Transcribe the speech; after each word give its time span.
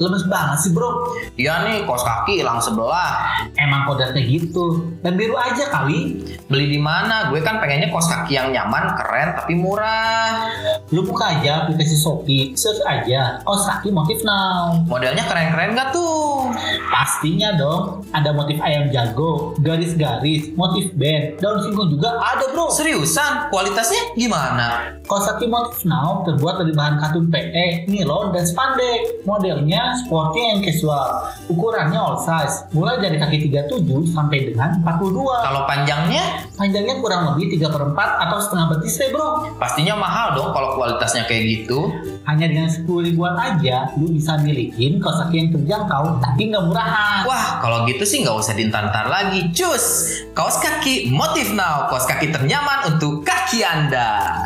lemes 0.00 0.24
banget 0.26 0.58
sih 0.64 0.70
bro. 0.72 1.12
Iya 1.36 1.68
nih, 1.68 1.84
kos 1.84 2.02
kaki 2.02 2.40
hilang 2.40 2.58
sebelah. 2.58 3.44
Emang 3.60 3.84
kodratnya 3.84 4.24
gitu. 4.24 4.96
Dan 5.04 5.20
biru 5.20 5.36
aja 5.36 5.68
kali. 5.68 6.24
Beli 6.48 6.66
di 6.72 6.80
mana? 6.80 7.28
Gue 7.28 7.44
kan 7.44 7.60
pengennya 7.60 7.92
kos 7.92 8.08
kaki 8.08 8.34
yang 8.34 8.50
nyaman, 8.50 8.96
keren, 8.96 9.36
tapi 9.36 9.52
murah. 9.54 10.48
Lu 10.90 11.06
buka 11.06 11.38
aja 11.38 11.62
aplikasi 11.62 11.94
Shopee, 12.00 12.56
search 12.56 12.82
aja 12.88 13.38
kaos 13.44 13.66
kaki 13.66 13.92
motif 13.92 14.24
now. 14.24 14.74
Modelnya 14.88 15.22
keren-keren 15.28 15.76
gak 15.76 15.92
tuh? 15.92 16.48
Pastinya 16.90 17.54
dong, 17.54 18.02
ada 18.10 18.34
motif 18.34 18.58
ayam 18.62 18.90
jago, 18.90 19.54
garis-garis, 19.62 20.50
motif 20.56 20.90
band, 20.96 21.38
daun 21.38 21.62
singkong 21.62 21.92
juga 21.92 22.18
ada 22.18 22.50
bro. 22.54 22.72
Seriusan? 22.72 23.52
Kualitasnya 23.52 24.16
gimana? 24.16 24.98
Kaos 25.06 25.26
kaki 25.26 25.50
motif 25.50 25.82
now 25.86 26.22
terbuat 26.26 26.62
dari 26.62 26.72
bahan 26.74 26.96
katun 27.02 27.26
PE, 27.30 27.90
nilon, 27.90 28.30
dan 28.30 28.46
spandek. 28.46 29.26
Modelnya 29.26 29.89
sporty 29.98 30.40
and 30.54 30.60
casual. 30.62 31.30
Ukurannya 31.50 31.98
all 31.98 32.18
size, 32.18 32.70
mulai 32.74 33.00
dari 33.02 33.16
kaki 33.18 33.50
37 33.50 34.10
sampai 34.10 34.52
dengan 34.52 34.78
42. 34.82 35.46
Kalau 35.46 35.62
panjangnya, 35.66 36.50
Panjangnya 36.60 37.00
kurang 37.00 37.22
lebih 37.32 37.56
3 37.56 37.72
per 37.72 37.82
4 37.96 37.96
atau 38.28 38.36
setengah 38.36 38.66
betis 38.76 39.00
deh 39.00 39.08
bro. 39.16 39.48
pastinya 39.56 39.96
mahal 39.96 40.36
dong 40.36 40.52
kalau 40.52 40.76
kualitasnya 40.76 41.24
kayak 41.24 41.64
gitu. 41.64 41.88
Hanya 42.28 42.52
dengan 42.52 42.68
10 42.68 42.84
ribuan 43.00 43.32
aja, 43.32 43.88
lu 43.96 44.12
bisa 44.12 44.36
milikin 44.44 45.00
kaos 45.00 45.24
kaki 45.24 45.40
yang 45.40 45.48
terjangkau 45.56 46.20
tapi 46.20 46.52
nggak 46.52 46.64
murahan. 46.68 47.24
Wah, 47.24 47.64
kalau 47.64 47.88
gitu 47.88 48.04
sih 48.04 48.20
nggak 48.20 48.36
usah 48.36 48.52
ditantar 48.52 49.08
lagi. 49.08 49.48
Cus! 49.56 50.20
Kaos 50.36 50.60
kaki 50.60 51.08
motif 51.08 51.48
now. 51.56 51.88
Kaos 51.88 52.04
kaki 52.04 52.28
ternyaman 52.28 52.92
untuk 52.92 53.24
kaki 53.24 53.64
Anda. 53.64 54.36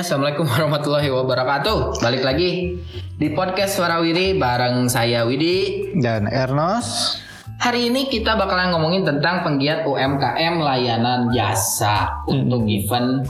Ya, 0.00 0.08
Assalamualaikum 0.08 0.48
warahmatullahi 0.56 1.12
wabarakatuh. 1.12 2.00
Balik 2.00 2.24
lagi 2.24 2.80
di 3.20 3.28
podcast 3.36 3.76
Suara 3.76 4.00
Widi 4.00 4.32
bareng 4.32 4.88
saya 4.88 5.28
Widi. 5.28 5.92
dan 6.00 6.24
Ernos 6.24 7.20
Hari 7.60 7.92
ini 7.92 8.08
kita 8.08 8.32
bakalan 8.32 8.72
ngomongin 8.72 9.04
tentang 9.04 9.44
penggiat 9.44 9.84
UMKM 9.84 10.56
layanan 10.56 11.28
jasa 11.36 12.16
untuk 12.24 12.64
event 12.64 13.28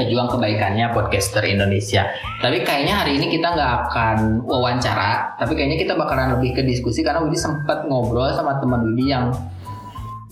pejuang 0.00 0.32
kebaikannya 0.32 0.96
podcaster 0.96 1.44
Indonesia. 1.44 2.08
Tapi 2.40 2.64
kayaknya 2.64 3.04
hari 3.04 3.20
ini 3.20 3.36
kita 3.36 3.52
nggak 3.52 3.72
akan 3.92 4.48
wawancara, 4.48 5.36
tapi 5.36 5.60
kayaknya 5.60 5.76
kita 5.76 5.92
bakalan 5.92 6.40
lebih 6.40 6.56
ke 6.56 6.62
diskusi 6.64 7.04
karena 7.04 7.20
Widi 7.20 7.36
sempat 7.36 7.84
ngobrol 7.84 8.32
sama 8.32 8.56
teman 8.64 8.80
Widi 8.80 9.12
yang 9.12 9.28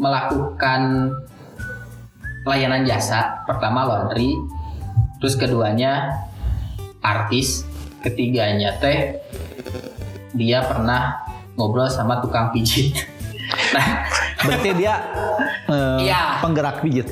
melakukan 0.00 1.12
layanan 2.48 2.89
jasa. 2.89 3.45
Pertama 3.45 3.84
laundry, 3.84 4.41
terus 5.19 5.34
keduanya 5.34 6.20
artis, 6.98 7.62
ketiganya 8.01 8.79
teh 8.79 9.21
dia 10.33 10.65
pernah 10.65 11.21
ngobrol 11.55 11.87
sama 11.87 12.19
tukang 12.19 12.51
pijit. 12.51 12.95
Nah, 13.75 14.09
berarti 14.41 14.71
dia 14.73 14.95
Iya. 16.01 16.41
penggerak 16.41 16.81
pijit 16.81 17.05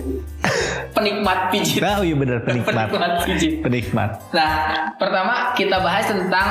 penikmat 0.93 1.51
pijit. 1.51 1.81
nah 1.81 2.01
iya 2.01 2.15
benar 2.15 2.41
penikmat 2.41 2.89
Penikmat 2.89 3.13
pijit. 3.25 3.53
penikmat 3.61 4.11
Nah, 4.31 4.51
pertama 4.97 5.53
kita 5.53 5.77
bahas 5.79 6.09
tentang 6.09 6.49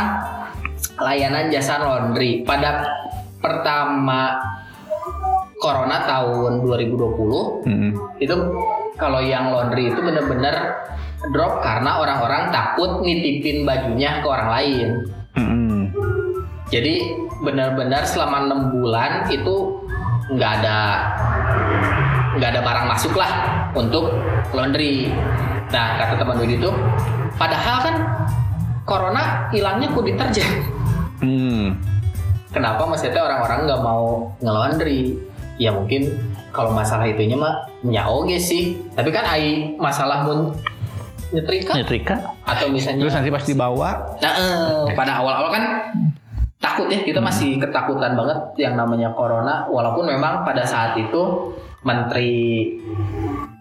layanan 0.98 1.50
jasa 1.50 1.80
laundry. 1.80 2.44
Pada 2.44 2.86
pertama 3.40 4.38
Corona 5.58 6.06
tahun 6.06 6.62
2020 6.62 7.66
Mm-mm. 7.66 7.92
itu 8.18 8.36
kalau 8.98 9.22
yang 9.22 9.50
laundry 9.50 9.90
itu 9.90 9.98
bener-bener 9.98 10.78
drop 11.30 11.62
karena 11.62 12.02
orang-orang 12.02 12.50
takut 12.50 13.06
ngitipin 13.06 13.62
bajunya 13.62 14.26
ke 14.26 14.28
orang 14.28 14.50
lain. 14.50 14.88
Mm-mm. 15.38 15.82
Jadi 16.74 17.14
benar-benar 17.46 18.08
selama 18.10 18.50
enam 18.50 18.60
bulan 18.74 19.30
itu 19.30 19.86
nggak 20.34 20.52
ada 20.64 20.78
nggak 22.40 22.50
ada 22.58 22.62
barang 22.64 22.86
masuk 22.90 23.14
lah 23.14 23.32
untuk 23.78 24.10
laundry. 24.56 25.14
Nah 25.70 26.00
kata 26.02 26.20
teman 26.20 26.42
Widi 26.42 26.60
itu, 26.60 26.72
padahal 27.38 27.78
kan 27.86 27.96
corona 28.84 29.52
hilangnya 29.54 29.94
ku 29.94 30.02
deterjen. 30.02 30.66
Mm. 31.22 31.78
Kenapa 32.52 32.84
maksudnya 32.84 33.24
orang-orang 33.24 33.70
nggak 33.70 33.82
mau 33.84 34.36
nge-laundry? 34.44 35.16
Ya 35.56 35.72
mungkin 35.72 36.12
kalau 36.52 36.76
masalah 36.76 37.08
itunya 37.08 37.40
mah 37.40 37.70
oge 38.12 38.36
sih. 38.42 38.76
Tapi 38.92 39.08
kan 39.14 39.24
ai 39.24 39.76
masalah 39.80 40.28
mun 40.28 40.52
nyetrika? 41.32 41.72
Nyetrika. 41.76 42.16
Atau 42.46 42.68
misalnya 42.72 43.08
terus 43.08 43.16
nanti 43.16 43.32
pas 43.32 43.46
dibawa? 43.48 43.90
Nah, 44.20 44.34
eh, 44.38 44.96
pada 44.96 45.24
awal-awal 45.24 45.50
kan 45.52 45.64
takut 46.62 46.88
ya 46.94 47.02
kita 47.02 47.20
masih 47.20 47.58
ketakutan 47.58 48.14
banget 48.14 48.40
yang 48.62 48.78
namanya 48.78 49.12
corona. 49.16 49.66
Walaupun 49.68 50.08
memang 50.08 50.46
pada 50.46 50.68
saat 50.68 50.96
itu 51.00 51.52
Menteri 51.82 52.70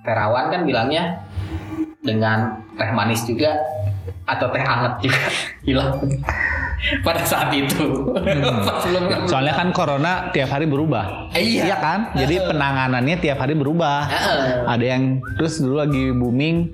Terawan 0.05 0.53
kan 0.53 0.65
bilangnya 0.69 1.25
dengan 2.01 2.61
teh 2.77 2.91
manis 2.93 3.25
juga 3.29 3.57
atau 4.25 4.49
teh 4.49 4.63
hangat 4.63 5.05
juga 5.05 5.21
hilang 5.67 5.97
pada 7.05 7.23
saat 7.25 7.53
itu. 7.53 8.09
Belum 8.89 9.05
soalnya 9.29 9.55
kan 9.57 9.69
corona 9.73 10.33
tiap 10.33 10.53
hari 10.57 10.65
berubah. 10.65 11.33
Eh, 11.37 11.61
iya. 11.61 11.77
kan? 11.77 12.13
Jadi 12.17 12.41
penanganannya 12.41 13.17
tiap 13.21 13.45
hari 13.45 13.53
berubah. 13.57 14.09
Heeh. 14.09 14.65
ada 14.65 14.85
yang 14.85 15.21
terus 15.37 15.61
dulu 15.61 15.81
lagi 15.81 16.13
booming 16.13 16.73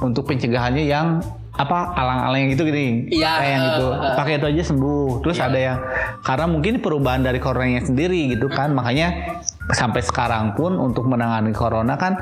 untuk 0.00 0.24
pencegahannya 0.24 0.88
yang 0.88 1.20
apa 1.52 1.92
alang-alang 1.92 2.48
yang 2.48 2.50
gitu. 2.56 2.64
Gini 2.64 3.12
Iya, 3.12 3.30
kayak 3.36 3.52
yang 3.52 3.64
itu. 3.76 3.86
Pakai 4.16 4.34
itu 4.40 4.46
aja 4.48 4.62
sembuh. 4.72 5.08
Terus 5.20 5.36
Iya. 5.36 5.46
ada 5.52 5.58
yang 5.60 5.78
karena 6.24 6.46
mungkin 6.48 6.72
perubahan 6.80 7.20
dari 7.20 7.38
coronanya 7.44 7.84
sendiri 7.84 8.32
gitu 8.32 8.48
kan. 8.48 8.72
Makanya 8.72 9.36
sampai 9.76 10.00
sekarang 10.00 10.56
pun 10.56 10.80
untuk 10.80 11.04
menangani 11.04 11.52
corona 11.52 12.00
kan 12.00 12.16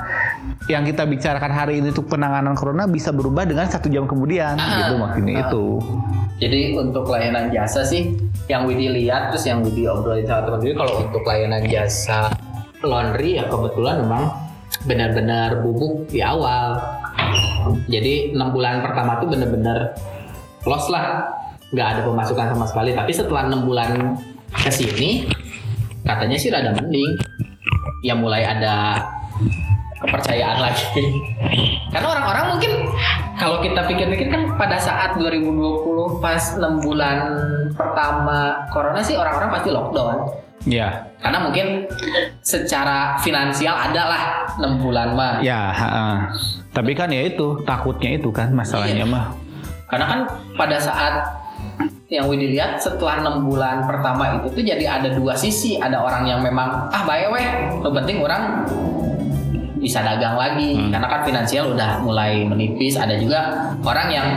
yang 0.66 0.82
kita 0.82 1.06
bicarakan 1.06 1.52
hari 1.54 1.78
ini 1.78 1.94
untuk 1.94 2.10
penanganan 2.10 2.58
corona 2.58 2.90
bisa 2.90 3.14
berubah 3.14 3.46
dengan 3.46 3.70
satu 3.70 3.86
jam 3.86 4.10
kemudian. 4.10 4.58
Ah, 4.58 4.82
gitu 4.82 4.94
maksudnya 4.98 5.34
ah. 5.38 5.42
itu. 5.46 5.64
Jadi 6.40 6.60
untuk 6.74 7.04
layanan 7.06 7.52
jasa 7.54 7.86
sih 7.86 8.16
yang 8.50 8.66
Widi 8.66 8.90
lihat 8.90 9.30
terus 9.30 9.46
yang 9.46 9.62
Widi 9.62 9.86
obrolin 9.86 10.26
sama 10.26 10.48
teman 10.48 10.58
Widi 10.64 10.74
kalau 10.74 10.94
untuk 11.06 11.22
layanan 11.22 11.62
jasa 11.68 12.32
laundry 12.80 13.36
ya 13.36 13.44
kebetulan 13.46 14.02
memang 14.02 14.32
benar-benar 14.88 15.62
bubuk 15.62 16.08
di 16.10 16.24
awal. 16.24 16.99
Jadi 17.88 18.34
enam 18.34 18.52
bulan 18.54 18.84
pertama 18.84 19.18
tuh 19.18 19.28
benar-benar 19.32 19.94
loss 20.68 20.86
lah, 20.92 21.26
nggak 21.72 21.88
ada 21.96 22.00
pemasukan 22.04 22.46
sama 22.56 22.64
sekali. 22.68 22.90
Tapi 22.92 23.12
setelah 23.14 23.48
enam 23.48 23.64
bulan 23.64 24.16
ke 24.50 24.70
sini 24.70 25.26
katanya 26.04 26.36
sih 26.36 26.50
rada 26.52 26.74
mending. 26.76 27.16
Ya 28.00 28.16
mulai 28.16 28.44
ada 28.44 28.96
kepercayaan 30.00 30.58
lagi. 30.64 31.04
Karena 31.92 32.08
orang-orang 32.16 32.44
mungkin 32.56 32.72
kalau 33.36 33.60
kita 33.64 33.88
pikir-pikir 33.88 34.28
kan 34.28 34.42
pada 34.56 34.76
saat 34.76 35.16
2020 35.16 36.20
pas 36.20 36.60
6 36.60 36.60
bulan 36.84 37.18
pertama 37.72 38.68
corona 38.68 39.00
sih 39.00 39.16
orang-orang 39.16 39.48
pasti 39.52 39.68
lockdown. 39.72 40.16
Ya 40.64 41.08
Karena 41.18 41.38
mungkin 41.40 41.84
secara 42.40 43.16
finansial 43.18 43.72
ada 43.72 44.02
lah 44.06 44.22
6 44.56 44.80
bulan 44.80 45.08
mah. 45.12 45.34
ya 45.40 45.68
ha-ha. 45.68 46.32
tapi 46.70 46.92
kan 46.92 47.08
ya 47.08 47.24
itu 47.24 47.60
takutnya 47.62 48.14
itu 48.14 48.28
kan 48.28 48.48
masalahnya 48.50 49.04
Iya. 49.04 49.06
mah 49.06 49.26
Karena 49.84 50.06
kan 50.06 50.20
pada 50.54 50.76
saat 50.78 51.14
yang 52.06 52.26
Widi 52.26 52.50
lihat 52.50 52.76
setelah 52.76 53.18
enam 53.18 53.42
bulan 53.44 53.82
pertama 53.84 54.34
itu 54.34 54.50
tuh 54.50 54.64
jadi 54.64 54.84
ada 54.90 55.08
dua 55.10 55.34
sisi 55.34 55.78
ada 55.78 55.98
orang 55.98 56.26
yang 56.26 56.40
memang 56.40 56.88
ah 56.88 57.02
bae 57.02 57.26
weh 57.26 57.46
yang 57.78 57.94
penting 57.94 58.18
orang 58.18 58.66
bisa 59.76 60.00
dagang 60.00 60.34
lagi 60.34 60.74
Hmm. 60.74 60.90
karena 60.90 61.06
kan 61.06 61.20
finansial 61.22 61.70
udah 61.70 62.02
mulai 62.02 62.44
menipis 62.44 62.94
ada 62.94 63.14
juga 63.14 63.40
orang 63.80 64.08
yang 64.08 64.28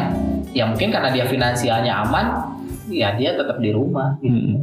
ya 0.49 0.63
mungkin 0.63 0.87
karena 0.87 1.09
dia 1.09 1.25
finansialnya 1.25 1.93
aman 1.99 2.25
ya 2.87 3.11
dia 3.13 3.33
tetap 3.33 3.57
di 3.57 3.69
rumah 3.69 4.15
gitu. 4.19 4.31
Mm. 4.31 4.55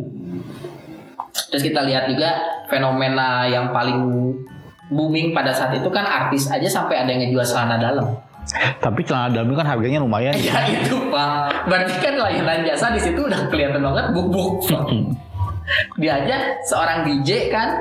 Terus 1.49 1.63
kita 1.65 1.81
lihat 1.87 2.11
juga 2.11 2.37
fenomena 2.67 3.47
yang 3.47 3.73
paling 3.73 3.97
booming 4.91 5.33
pada 5.33 5.55
saat 5.55 5.73
itu 5.73 5.87
kan 5.89 6.03
artis 6.03 6.51
aja 6.51 6.67
sampai 6.67 7.01
ada 7.01 7.09
yang 7.09 7.25
ngejual 7.25 7.47
celana 7.47 7.79
dalam 7.79 8.07
tapi 8.83 9.01
celana 9.07 9.31
dalam 9.31 9.55
kan 9.55 9.63
harganya 9.65 10.03
lumayan 10.03 10.35
Ya 10.35 10.67
itu 10.75 10.97
pak. 11.09 11.71
Berarti 11.71 11.95
kan 12.03 12.19
layanan 12.19 12.67
jasa 12.67 12.91
di 12.91 12.99
situ 12.99 13.23
udah 13.23 13.47
kelihatan 13.47 13.79
banget 13.79 14.11
bubuk. 14.11 14.67
Dia 16.03 16.19
aja 16.19 16.59
seorang 16.67 17.07
DJ 17.07 17.53
kan 17.53 17.79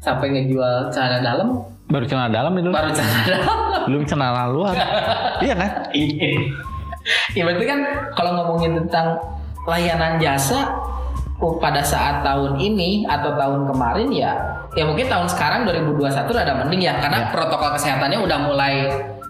sampai 0.00 0.26
ngejual 0.32 0.90
celana 0.90 1.18
dalam 1.24 1.48
baru 1.88 2.04
celana 2.04 2.28
dalam 2.32 2.52
itu 2.58 2.68
baru 2.72 2.90
celana 2.92 3.20
dalam. 3.24 3.56
belum 3.88 4.02
celana 4.04 4.44
luar 4.48 4.74
iya 5.44 5.54
kan 5.56 5.70
Iya. 5.92 6.28
Ya 7.36 7.42
berarti 7.44 7.64
kan 7.68 7.80
kalau 8.16 8.30
ngomongin 8.32 8.80
tentang 8.80 9.20
layanan 9.68 10.16
jasa 10.16 10.72
oh, 11.38 11.58
pada 11.58 11.82
saat 11.82 12.22
tahun 12.22 12.58
ini 12.58 13.06
atau 13.06 13.34
tahun 13.34 13.66
kemarin 13.68 14.08
ya 14.10 14.32
ya 14.74 14.84
mungkin 14.84 15.06
tahun 15.06 15.26
sekarang 15.26 15.66
2021 15.66 16.10
ada 16.34 16.52
mending 16.62 16.82
ya 16.82 16.98
karena 16.98 17.18
Ya. 17.20 17.28
protokol 17.30 17.70
kesehatannya 17.74 18.18
udah 18.18 18.38
mulai 18.42 18.74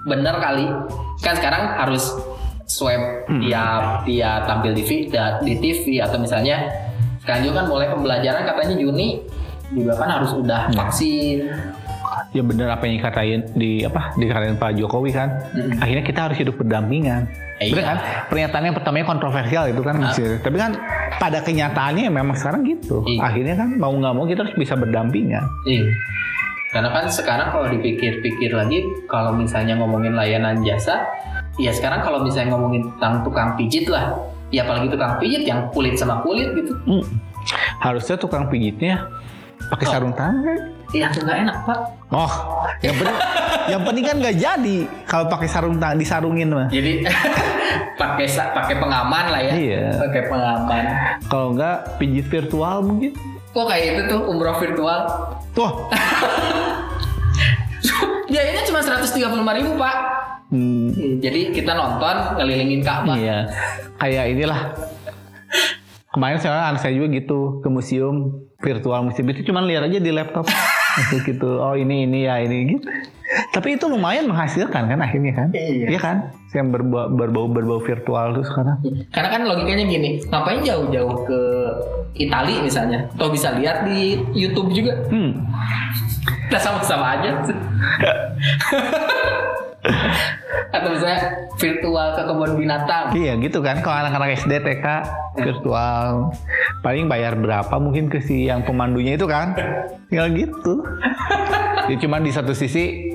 bener 0.05 0.37
kali 0.37 0.69
kan 1.21 1.37
sekarang 1.37 1.77
harus 1.81 2.13
swab 2.65 3.29
Hmm. 3.29 3.41
tiap 3.41 4.05
dia 4.05 4.41
tampil 4.45 4.73
di, 4.73 4.85
di 5.41 5.53
TV 5.61 6.01
atau 6.01 6.17
misalnya 6.17 6.65
sekarang 7.21 7.45
juga 7.45 7.61
kan 7.61 7.67
mulai 7.69 7.87
pembelajaran 7.89 8.45
katanya 8.45 8.77
Juni 8.77 9.21
juga 9.73 9.97
kan 9.97 10.09
harus 10.21 10.33
udah 10.33 10.69
Hmm. 10.69 10.77
vaksin 10.77 11.39
Ya 12.35 12.43
bener 12.43 12.67
apa 12.67 12.83
yang 12.85 12.99
dikatain 12.99 13.47
di 13.55 13.87
apa 13.87 14.11
dikatain 14.19 14.59
Pak 14.59 14.75
Jokowi 14.75 15.15
kan. 15.15 15.31
Mm. 15.55 15.79
Akhirnya 15.79 16.03
kita 16.03 16.21
harus 16.27 16.35
hidup 16.35 16.59
berdampingan. 16.59 17.31
Eh, 17.63 17.71
Bener 17.71 17.87
iya. 17.87 17.91
kan? 17.95 17.99
Pernyataan 18.27 18.63
yang 18.67 18.75
pertamanya 18.75 19.07
kontroversial 19.07 19.65
itu 19.71 19.79
kan. 19.81 19.95
Masih- 19.97 20.43
Tapi 20.43 20.57
kan 20.59 20.75
pada 21.17 21.39
kenyataannya 21.39 22.11
memang 22.11 22.35
sekarang 22.35 22.67
gitu. 22.67 23.07
Iya. 23.07 23.23
Akhirnya 23.23 23.55
kan 23.55 23.79
mau 23.79 23.95
nggak 23.95 24.13
mau 24.13 24.27
kita 24.27 24.43
harus 24.43 24.57
bisa 24.59 24.75
berdampingan. 24.75 25.47
Iya. 25.63 25.87
Karena 26.75 26.91
kan 26.91 27.07
sekarang 27.07 27.55
kalau 27.55 27.71
dipikir-pikir 27.71 28.51
lagi, 28.51 28.83
kalau 29.07 29.31
misalnya 29.31 29.79
ngomongin 29.79 30.19
layanan 30.19 30.59
jasa, 30.67 31.07
ya 31.55 31.71
sekarang 31.71 32.03
kalau 32.03 32.27
misalnya 32.27 32.51
ngomongin 32.51 32.91
tentang 32.99 33.23
tukang 33.23 33.55
pijit 33.55 33.87
lah, 33.87 34.11
ya 34.51 34.67
apalagi 34.67 34.91
tukang 34.91 35.23
pijit 35.23 35.47
yang 35.47 35.71
kulit 35.71 35.95
sama 35.95 36.19
kulit 36.27 36.51
gitu, 36.51 36.75
Hmm. 36.83 37.07
Harusnya 37.79 38.19
tukang 38.19 38.51
pijitnya 38.51 39.07
pakai 39.71 39.87
Oh. 39.87 39.91
sarung 39.95 40.15
tangan. 40.19 40.74
Kan? 41.03 41.11
ya 41.11 41.21
nggak 41.25 41.39
enak 41.47 41.57
pak. 41.67 41.79
Oh, 42.15 42.33
yang 42.85 42.95
penting, 42.95 43.17
yang 43.73 43.83
penting 43.83 44.05
kan 44.05 44.17
nggak 44.23 44.37
jadi 44.39 44.77
kalau 45.09 45.25
pakai 45.27 45.49
sarung 45.51 45.77
tangan 45.83 45.99
disarungin 45.99 46.49
mah. 46.53 46.69
Jadi 46.71 47.03
pakai 48.01 48.27
pakai 48.31 48.75
pengaman 48.79 49.25
lah 49.33 49.41
ya. 49.43 49.53
Iya. 49.55 49.87
Pakai 49.99 50.23
pengaman. 50.31 50.85
Kalau 51.27 51.49
nggak 51.57 51.77
pijit 51.99 52.27
virtual 52.31 52.77
mungkin. 52.87 53.13
Kok 53.55 53.67
kayak 53.71 53.85
itu 53.87 54.03
tuh 54.11 54.21
umroh 54.27 54.59
virtual? 54.59 55.01
Tuh, 55.55 55.71
Biayanya 58.35 58.67
cuma 58.67 58.83
135.000 58.83 59.31
ribu 59.63 59.79
pak. 59.79 59.97
hmm, 60.51 61.23
Jadi 61.23 61.55
kita 61.55 61.71
nonton 61.79 62.35
ngelilingin 62.35 62.83
Ka'bah. 62.83 63.15
Iya, 63.15 63.47
kayak 64.03 64.25
inilah. 64.35 64.75
Kemarin 66.11 66.43
saya 66.43 66.67
anak 66.67 66.83
saya 66.83 66.99
juga 66.99 67.15
gitu 67.15 67.63
ke 67.63 67.71
museum 67.71 68.43
virtual 68.59 69.07
museum 69.07 69.27
itu 69.31 69.47
cuman 69.51 69.71
lihat 69.71 69.87
aja 69.87 69.99
di 70.03 70.11
laptop 70.11 70.47
gitu 70.99 71.35
gitu. 71.35 71.49
Oh 71.59 71.75
ini 71.75 72.07
ini 72.07 72.29
ya 72.29 72.39
ini 72.43 72.77
gitu. 72.77 72.87
Tapi 73.51 73.75
itu 73.75 73.89
lumayan 73.89 74.31
menghasilkan 74.31 74.87
kan 74.87 74.99
akhirnya 75.01 75.33
kan? 75.35 75.49
Iya. 75.55 75.99
kan? 75.99 76.17
Yang 76.55 76.69
berbau 76.79 77.11
berbau 77.11 77.47
berbau 77.51 77.81
virtual 77.83 78.37
tuh 78.37 78.45
sekarang. 78.47 78.79
Karena 79.11 79.29
kan 79.33 79.43
logikanya 79.49 79.85
gini, 79.91 80.23
ngapain 80.31 80.63
jauh-jauh 80.63 81.17
ke 81.27 81.41
Itali 82.15 82.63
misalnya? 82.63 83.11
Atau 83.17 83.33
bisa 83.35 83.59
lihat 83.59 83.89
di 83.89 84.23
YouTube 84.37 84.71
juga. 84.71 84.95
Hmm. 85.11 85.35
Kita 86.47 86.59
sama-sama 86.61 87.19
aja. 87.19 87.43
Atau 90.75 90.89
misalnya 90.91 91.21
virtual 91.55 92.09
ke 92.19 92.23
kebun 92.27 92.53
binatang. 92.59 93.05
Iya 93.15 93.39
gitu 93.39 93.63
kan. 93.63 93.79
Kalau 93.85 93.97
anak-anak 94.03 94.43
SD 94.43 94.53
TK 94.59 94.87
virtual 95.39 96.35
paling 96.83 97.07
bayar 97.07 97.39
berapa 97.39 97.75
mungkin 97.79 98.11
ke 98.11 98.19
si 98.19 98.51
yang 98.51 98.67
pemandunya 98.67 99.15
itu 99.15 99.29
kan? 99.29 99.55
Tinggal 100.11 100.35
gitu. 100.35 100.83
Ya 101.85 101.97
cuman 102.01 102.25
di 102.25 102.33
satu 102.33 102.57
sisi 102.57 103.13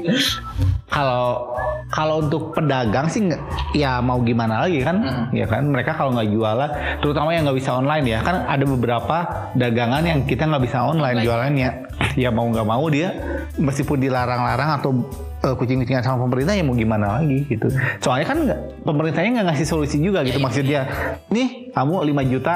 kalau 0.87 1.51
kalau 1.89 2.21
untuk 2.21 2.53
pedagang 2.53 3.09
sih 3.09 3.33
ya 3.73 3.97
mau 3.97 4.21
gimana 4.21 4.61
lagi 4.65 4.85
kan 4.85 5.01
Mm. 5.01 5.25
ya 5.33 5.45
kan 5.49 5.65
mereka 5.65 5.97
kalau 5.97 6.13
nggak 6.13 6.29
jualan 6.29 6.69
terutama 7.01 7.33
yang 7.33 7.49
nggak 7.49 7.57
bisa 7.57 7.81
online 7.81 8.05
ya 8.05 8.19
kan 8.21 8.45
ada 8.45 8.61
beberapa 8.61 9.17
dagangan 9.57 10.05
yang 10.05 10.19
kita 10.21 10.45
nggak 10.45 10.69
bisa 10.69 10.85
online 10.85 11.17
Online. 11.17 11.25
jualannya 11.25 11.69
ya 12.13 12.29
mau 12.29 12.45
nggak 12.45 12.67
mau 12.67 12.85
dia 12.93 13.09
meskipun 13.57 14.05
dilarang-larang 14.05 14.77
atau 14.77 14.91
eh, 15.39 15.55
kucing-kucingan 15.55 16.03
sama 16.03 16.25
pemerintah 16.27 16.53
ya 16.57 16.63
mau 16.65 16.75
gimana 16.75 17.19
lagi 17.21 17.45
gitu. 17.47 17.67
Soalnya 18.03 18.27
kan 18.27 18.37
nggak 18.43 18.59
pemerintahnya 18.83 19.29
nggak 19.39 19.47
ngasih 19.53 19.67
solusi 19.67 19.97
juga 20.01 20.25
gitu. 20.27 20.39
Maksudnya 20.41 20.89
nih 21.31 21.68
kamu 21.71 21.93
5 22.13 22.31
juta 22.31 22.55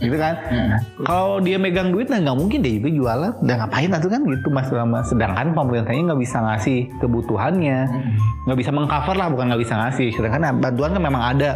gitu 0.00 0.16
kan? 0.16 0.34
Hmm. 0.48 0.70
kalau 1.04 1.38
dia 1.38 1.56
megang 1.56 1.92
duit 1.92 2.08
nah 2.08 2.18
nggak 2.18 2.36
mungkin 2.36 2.58
dia 2.60 2.72
juga 2.76 2.90
jualan. 2.90 3.32
Udah 3.40 3.56
ngapain 3.62 3.90
atuh 3.90 4.10
kan 4.10 4.20
gitu 4.24 4.48
mas? 4.48 4.68
Rama 4.68 5.00
sedangkan 5.04 5.52
pemerintahnya 5.52 6.02
nggak 6.12 6.20
bisa 6.20 6.38
ngasih 6.40 6.78
kebutuhannya. 6.98 7.78
Nggak 8.44 8.58
bisa 8.58 8.70
mengcover 8.72 9.14
lah 9.14 9.28
bukan 9.28 9.44
nggak 9.52 9.62
bisa 9.62 9.74
ngasih. 9.76 10.08
Sedangkan 10.12 10.58
bantuan 10.58 10.90
kan 10.92 11.02
memang 11.02 11.22
ada. 11.22 11.50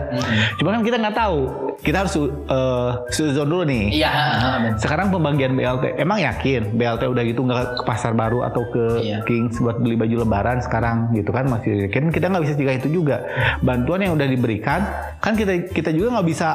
Cuma 0.56 0.72
kan 0.72 0.82
kita 0.82 0.96
nggak 0.96 1.16
tahu. 1.16 1.38
Kita 1.78 2.02
harus 2.02 2.14
uh, 2.18 2.90
suzon 3.08 3.46
dulu 3.46 3.62
nih. 3.62 4.02
Iya, 4.02 4.10
sekarang 4.82 5.14
pembagian 5.14 5.54
BLT 5.54 5.94
emang 5.94 6.18
yakin 6.18 6.74
BLT 6.74 7.06
udah 7.06 7.22
gitu 7.22 7.40
nggak 7.46 7.78
ke 7.78 7.82
pasar 7.86 8.18
baru 8.18 8.42
atau 8.42 8.66
ke 8.68 8.84
Iya. 8.98 9.22
Kings 9.22 9.62
buat 9.62 9.78
beli 9.78 9.94
baju 9.94 10.26
lebaran 10.26 10.58
sekarang 10.58 11.14
gitu 11.14 11.30
kan 11.30 11.46
masih 11.46 11.86
kan 11.86 12.10
kita 12.10 12.26
nggak 12.28 12.42
bisa 12.44 12.54
cegah 12.58 12.76
itu 12.82 12.88
juga. 12.90 13.16
Bantuan 13.62 14.02
yang 14.02 14.18
udah 14.18 14.26
diberikan 14.26 14.82
kan 15.22 15.38
kita 15.38 15.70
kita 15.70 15.94
juga 15.94 16.18
nggak 16.18 16.26
bisa 16.26 16.48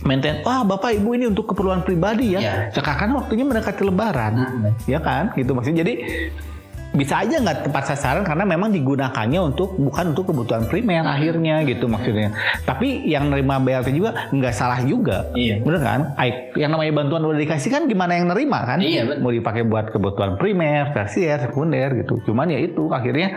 maintain 0.00 0.42
wah 0.42 0.62
bapak 0.62 0.94
ibu 0.94 1.10
ini 1.12 1.26
untuk 1.26 1.46
keperluan 1.46 1.82
pribadi 1.82 2.34
ya 2.34 2.40
Iya. 2.40 2.54
sekarang 2.70 3.14
waktunya 3.14 3.42
mendekati 3.42 3.82
lebaran 3.82 4.32
Hmm. 4.38 4.70
ya 4.84 4.98
kan 4.98 5.34
gitu 5.34 5.52
maksudnya 5.52 5.82
jadi 5.82 5.94
bisa 6.96 7.20
aja 7.20 7.36
nggak 7.38 7.68
tepat 7.68 7.84
sasaran 7.94 8.24
karena 8.24 8.48
memang 8.48 8.72
digunakannya 8.72 9.40
untuk 9.52 9.76
bukan 9.76 10.16
untuk 10.16 10.32
kebutuhan 10.32 10.64
primer 10.66 11.04
akhirnya 11.04 11.60
gitu 11.68 11.84
maksudnya. 11.84 12.32
Tapi 12.64 13.04
yang 13.04 13.28
nerima 13.28 13.60
BLT 13.60 13.92
juga 13.92 14.28
nggak 14.32 14.54
salah 14.56 14.80
juga. 14.82 15.28
Iya. 15.36 15.60
bener 15.60 15.82
kan? 15.84 16.00
Yang 16.56 16.70
namanya 16.72 16.92
bantuan 16.96 17.22
udah 17.28 17.38
dikasih 17.38 17.70
kan 17.70 17.82
gimana 17.86 18.16
yang 18.16 18.32
nerima 18.32 18.64
kan? 18.64 18.78
Iya, 18.80 19.04
bener. 19.04 19.20
mau 19.20 19.32
dipakai 19.32 19.62
buat 19.68 19.92
kebutuhan 19.92 20.40
primer 20.40 20.90
tersier 20.96 21.38
sekunder 21.44 21.92
gitu. 22.00 22.24
Cuman 22.24 22.48
ya 22.48 22.58
itu 22.58 22.88
akhirnya 22.88 23.36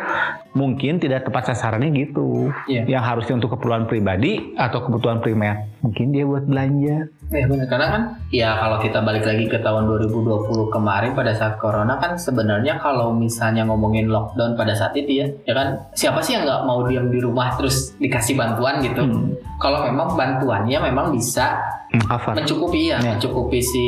mungkin 0.56 1.04
tidak 1.04 1.28
tepat 1.28 1.52
sasarannya 1.52 1.92
gitu. 1.92 2.50
Iya. 2.72 2.88
yang 2.88 3.04
harusnya 3.04 3.38
untuk 3.38 3.58
keperluan 3.58 3.86
pribadi 3.86 4.56
atau 4.56 4.84
kebutuhan 4.86 5.20
primer 5.20 5.68
mungkin 5.84 6.14
dia 6.14 6.24
buat 6.24 6.46
belanja 6.48 7.10
Iya 7.32 7.48
benar 7.48 7.64
karena 7.66 7.88
kan 7.88 8.04
ya 8.28 8.60
kalau 8.60 8.78
kita 8.78 9.00
balik 9.00 9.24
lagi 9.24 9.48
ke 9.48 9.56
tahun 9.58 9.88
2020 9.88 10.52
kemarin 10.68 11.16
pada 11.16 11.32
saat 11.32 11.56
corona 11.56 11.96
kan 11.96 12.20
sebenarnya 12.20 12.76
kalau 12.76 13.16
misalnya 13.16 13.64
ngomongin 13.64 14.12
lockdown 14.12 14.60
pada 14.60 14.76
saat 14.76 14.92
itu 15.00 15.24
ya 15.24 15.28
ya 15.48 15.56
kan 15.56 15.80
siapa 15.96 16.20
sih 16.20 16.36
yang 16.36 16.44
nggak 16.44 16.68
mau 16.68 16.84
diam 16.84 17.08
di 17.08 17.24
rumah 17.24 17.56
terus 17.56 17.96
dikasih 17.98 18.36
bantuan 18.36 18.84
gitu 18.84 19.00
Hmm. 19.02 19.32
kalau 19.64 19.88
memang 19.88 20.12
bantuannya 20.14 20.76
memang 20.84 21.16
bisa 21.16 21.56
cover 22.04 22.36
mencukupi 22.36 22.92
ya, 22.92 23.00
Ya. 23.00 23.16
mencukupi 23.16 23.60
si 23.60 23.86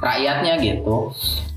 rakyatnya 0.00 0.56
gitu. 0.60 1.12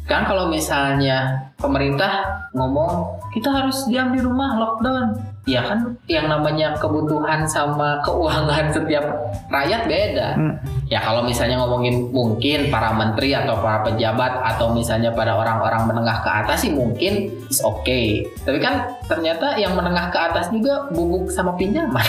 Kan 0.07 0.24
kalau 0.24 0.48
misalnya 0.48 1.51
pemerintah 1.55 2.24
ngomong 2.51 3.03
kita 3.31 3.51
harus 3.51 3.84
diam 3.88 4.12
di 4.12 4.24
rumah 4.24 4.55
lockdown, 4.55 5.20
ya 5.48 5.63
kan 5.63 5.96
yang 6.12 6.27
namanya 6.27 6.75
kebutuhan 6.75 7.48
sama 7.48 8.04
keuangan 8.04 8.68
setiap 8.75 9.06
rakyat 9.48 9.82
beda. 9.88 10.27
Hmm. 10.36 10.54
Ya 10.92 11.00
kalau 11.00 11.24
misalnya 11.24 11.60
ngomongin 11.63 12.12
mungkin 12.12 12.68
para 12.68 12.92
menteri 12.92 13.32
atau 13.32 13.60
para 13.63 13.84
pejabat 13.88 14.44
atau 14.56 14.75
misalnya 14.75 15.12
pada 15.16 15.39
orang-orang 15.39 15.88
menengah 15.88 16.20
ke 16.24 16.30
atas 16.30 16.68
sih 16.68 16.72
mungkin 16.75 17.32
is 17.48 17.63
okay. 17.63 18.27
Tapi 18.44 18.60
kan 18.60 18.88
ternyata 19.08 19.56
yang 19.56 19.72
menengah 19.75 20.12
ke 20.12 20.20
atas 20.20 20.51
juga 20.51 20.92
bubuk 20.92 21.32
sama 21.32 21.56
pinjaman. 21.56 22.04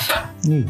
Hmm. 0.46 0.64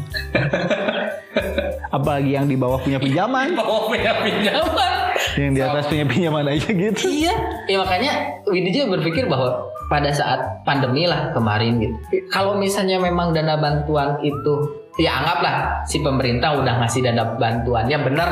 apalagi 1.89 2.33
yang 2.33 2.45
di 2.49 2.57
bawah 2.57 2.81
punya 2.81 2.97
pinjaman 2.97 3.53
Bawa 3.59 3.85
punya 3.85 4.11
pinjaman. 4.21 4.91
yang 5.37 5.51
di 5.53 5.61
atas 5.61 5.85
punya 5.87 6.05
pinjaman 6.05 6.45
aja 6.49 6.69
gitu 6.69 7.05
Iya, 7.05 7.33
ya 7.69 7.77
makanya 7.81 8.11
Widi 8.49 8.69
juga 8.73 8.97
berpikir 8.97 9.29
bahwa 9.29 9.69
pada 9.89 10.13
saat 10.13 10.61
pandemi 10.63 11.09
lah 11.09 11.33
kemarin 11.33 11.81
gitu. 11.81 11.97
Kalau 12.29 12.55
misalnya 12.55 13.01
memang 13.01 13.33
dana 13.33 13.57
bantuan 13.57 14.21
itu 14.21 14.53
ya 15.01 15.17
anggaplah 15.17 15.81
si 15.83 15.99
pemerintah 15.99 16.61
udah 16.61 16.85
ngasih 16.85 17.01
dana 17.01 17.33
bantuannya 17.35 17.97
bener. 17.97 18.29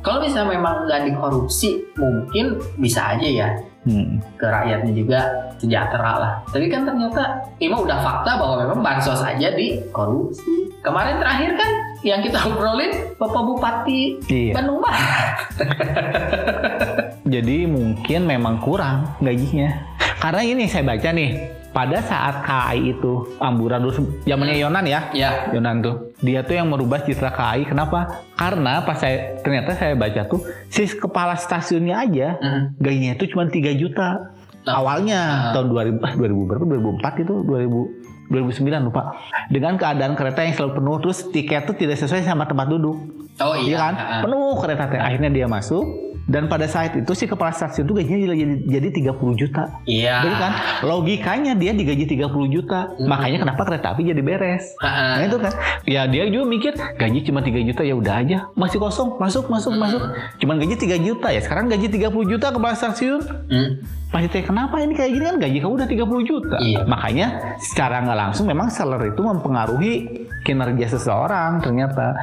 Kalau 0.00 0.22
misalnya 0.22 0.54
memang 0.54 0.86
nggak 0.86 1.10
dikorupsi, 1.10 1.82
mungkin 1.98 2.56
bisa 2.78 3.18
aja 3.18 3.28
ya 3.28 3.50
Hmm. 3.80 4.20
ke 4.36 4.44
rakyatnya 4.44 4.92
juga 4.92 5.20
sejahtera 5.56 6.20
lah. 6.20 6.32
Tapi 6.52 6.68
kan 6.68 6.84
ternyata 6.84 7.40
Ima 7.64 7.80
udah 7.80 7.96
fakta 8.04 8.36
bahwa 8.36 8.60
memang 8.60 8.84
bansos 8.84 9.24
aja 9.24 9.56
di 9.56 9.80
korupsi. 9.88 10.68
Kemarin 10.84 11.16
terakhir 11.16 11.56
kan 11.56 11.70
yang 12.04 12.20
kita 12.20 12.44
obrolin 12.44 12.92
Bapak 13.16 13.40
Bupati 13.40 14.20
Iya. 14.28 14.52
Bandung 14.60 14.84
Barat. 14.84 15.32
Jadi 17.22 17.64
mungkin 17.64 18.24
memang 18.24 18.58
kurang 18.58 19.16
gajinya. 19.18 19.76
Karena 20.16 20.42
ini 20.42 20.64
saya 20.64 20.84
baca 20.84 21.08
nih, 21.10 21.30
pada 21.70 22.00
saat 22.00 22.42
KAI 22.42 22.92
itu 22.92 23.12
amburadul 23.38 23.92
zamannya 24.22 24.58
Yonan 24.58 24.84
ya. 24.84 25.00
Ya. 25.12 25.30
Yonan 25.50 25.80
tuh. 25.80 26.12
Dia 26.18 26.42
tuh 26.42 26.54
yang 26.54 26.66
merubah 26.66 27.00
citra 27.00 27.30
KAI. 27.30 27.64
Kenapa? 27.64 28.24
Karena 28.34 28.80
pas 28.80 28.96
saya 28.96 29.40
ternyata 29.40 29.72
saya 29.72 29.94
baca 29.94 30.26
tuh 30.26 30.40
si 30.66 30.84
kepala 30.86 31.34
stasiunnya 31.34 31.96
aja 31.98 32.28
Hmm. 32.36 32.62
gajinya 32.76 33.14
itu 33.14 33.30
cuma 33.30 33.46
3 33.46 33.72
juta. 33.72 34.34
Nah. 34.60 34.76
Awalnya 34.76 35.20
Ah. 35.20 35.52
tahun 35.54 35.66
2000 35.70 36.00
ah, 36.02 36.12
2000 36.12 36.44
berapa? 36.44 36.64
2004 36.66 37.14
itu 37.18 37.34
2000 37.40 37.80
2009 38.28 38.86
lupa. 38.86 39.02
Dengan 39.46 39.74
keadaan 39.74 40.14
kereta 40.14 40.40
yang 40.40 40.54
selalu 40.54 40.72
penuh 40.76 40.96
terus 41.00 41.18
tiket 41.30 41.64
tuh 41.64 41.74
tidak 41.74 41.96
sesuai 41.96 42.22
sama 42.22 42.44
tempat 42.44 42.68
duduk. 42.68 42.94
Oh 43.40 43.54
Iya 43.54 43.64
iya. 43.64 43.76
kan? 43.78 43.94
Ha-ha. 43.94 44.16
Penuh 44.22 44.52
kereta 44.54 44.84
teh. 44.86 45.00
Akhirnya 45.00 45.30
dia 45.30 45.46
masuk 45.46 45.82
dan 46.26 46.46
pada 46.46 46.66
saat 46.68 46.94
itu 46.94 47.12
si 47.16 47.24
kepala 47.24 47.50
stasiun 47.50 47.88
itu 47.88 47.94
gajinya 47.96 48.18
jadi, 48.32 48.54
jadi 48.68 48.88
30 49.14 49.34
juta. 49.34 49.62
Iya. 49.86 50.26
Jadi 50.26 50.36
kan 50.36 50.52
logikanya 50.84 51.52
dia 51.56 51.72
digaji 51.72 52.04
30 52.06 52.28
juta. 52.50 52.92
Hmm. 52.92 53.08
Makanya 53.08 53.38
kenapa 53.42 53.62
kereta 53.66 53.96
api 53.96 54.02
jadi 54.06 54.22
beres. 54.22 54.76
Ha-ha. 54.78 55.18
Nah 55.18 55.24
itu 55.26 55.38
kan. 55.40 55.52
Ya 55.88 56.06
dia 56.06 56.28
juga 56.30 56.44
mikir 56.46 56.72
gaji 56.76 57.18
cuma 57.26 57.40
3 57.42 57.66
juta 57.66 57.82
ya 57.82 57.94
udah 57.98 58.14
aja. 58.20 58.38
Masih 58.54 58.78
kosong. 58.78 59.16
Masuk 59.18 59.50
masuk 59.50 59.72
Hmm. 59.74 59.82
masuk. 59.82 60.02
Cuman 60.38 60.60
gaji 60.60 60.74
3 60.76 60.96
juta 61.00 61.28
ya. 61.32 61.40
Sekarang 61.42 61.66
gaji 61.66 61.86
30 61.90 62.24
juta 62.26 62.54
kepala 62.54 62.74
stasiun. 62.78 63.20
Hmm. 63.50 63.70
Pasti 64.10 64.26
teh 64.26 64.42
kenapa 64.42 64.82
ini 64.82 64.94
kayak 64.94 65.10
gini 65.14 65.24
kan 65.24 65.36
gaji 65.38 65.58
kamu 65.62 65.74
udah 65.78 65.88
30 65.90 66.22
juta. 66.26 66.56
Iya. 66.58 66.82
Makanya 66.82 67.26
secara 67.62 68.02
nggak 68.02 68.18
langsung 68.18 68.46
memang 68.50 68.66
salary 68.66 69.14
itu 69.14 69.22
mempengaruhi 69.22 69.94
kinerja 70.42 70.98
seseorang 70.98 71.62
ternyata. 71.62 72.18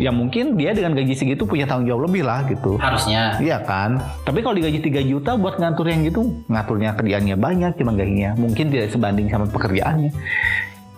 Ya 0.00 0.08
mungkin 0.08 0.56
dia 0.56 0.72
dengan 0.72 0.96
gaji 0.96 1.12
segitu 1.12 1.44
punya 1.44 1.68
tanggung 1.68 1.84
jawab 1.84 2.08
lebih 2.08 2.24
lah 2.24 2.48
gitu. 2.48 2.80
Harusnya. 2.80 3.36
Iya 3.36 3.60
kan. 3.60 4.00
Tapi 4.24 4.40
kalau 4.40 4.56
digaji 4.56 4.80
3 4.80 5.04
juta 5.04 5.36
buat 5.36 5.60
ngatur 5.60 5.84
yang 5.84 6.00
gitu, 6.08 6.32
ngaturnya 6.48 6.96
kerjaannya 6.96 7.36
banyak, 7.36 7.72
cuma 7.76 7.92
gajinya 7.92 8.32
mungkin 8.34 8.72
tidak 8.72 8.88
sebanding 8.88 9.28
sama 9.28 9.44
pekerjaannya. 9.52 10.08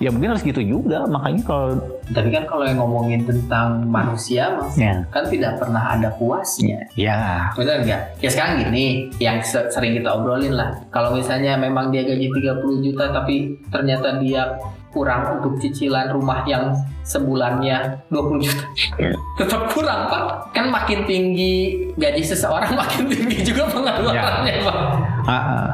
Ya 0.03 0.11
mungkin 0.11 0.35
harus 0.35 0.43
gitu 0.43 0.59
juga. 0.59 1.07
Makanya 1.07 1.43
kalau 1.43 1.69
Tapi 2.11 2.29
kan 2.31 2.45
kalau 2.47 2.67
yang 2.67 2.79
ngomongin 2.79 3.23
tentang 3.27 3.83
manusia, 3.87 4.59
mas, 4.59 4.75
ya, 4.75 5.07
kan 5.11 5.27
tidak 5.27 5.59
pernah 5.59 5.95
ada 5.95 6.11
puasnya. 6.15 6.83
ya, 6.95 7.51
Benar 7.55 7.83
nggak? 7.83 8.03
Ya 8.19 8.29
sekarang 8.31 8.55
gini, 8.63 9.11
yang 9.19 9.39
se- 9.43 9.71
sering 9.71 9.95
kita 9.95 10.11
obrolin 10.11 10.55
lah. 10.55 10.75
Kalau 10.91 11.15
misalnya 11.15 11.55
memang 11.55 11.91
dia 11.91 12.03
gaji 12.03 12.27
30 12.27 12.85
juta 12.85 13.11
tapi 13.11 13.55
ternyata 13.71 14.19
dia 14.19 14.55
kurang 14.95 15.43
untuk 15.43 15.59
cicilan 15.59 16.15
rumah 16.15 16.47
yang 16.47 16.71
sebulannya 17.03 18.01
20 18.09 18.47
juta. 18.47 18.65
Tetap 19.37 19.69
kurang, 19.75 20.09
Pak. 20.09 20.55
Kan 20.55 20.71
makin 20.71 21.05
tinggi 21.05 21.83
gaji 21.99 22.23
seseorang 22.23 22.73
makin 22.81 23.11
tinggi 23.11 23.43
juga 23.43 23.67
pengeluarannya, 23.69 24.55
Pak. 24.63 24.79
Ah, 25.25 25.35
ah. 25.35 25.67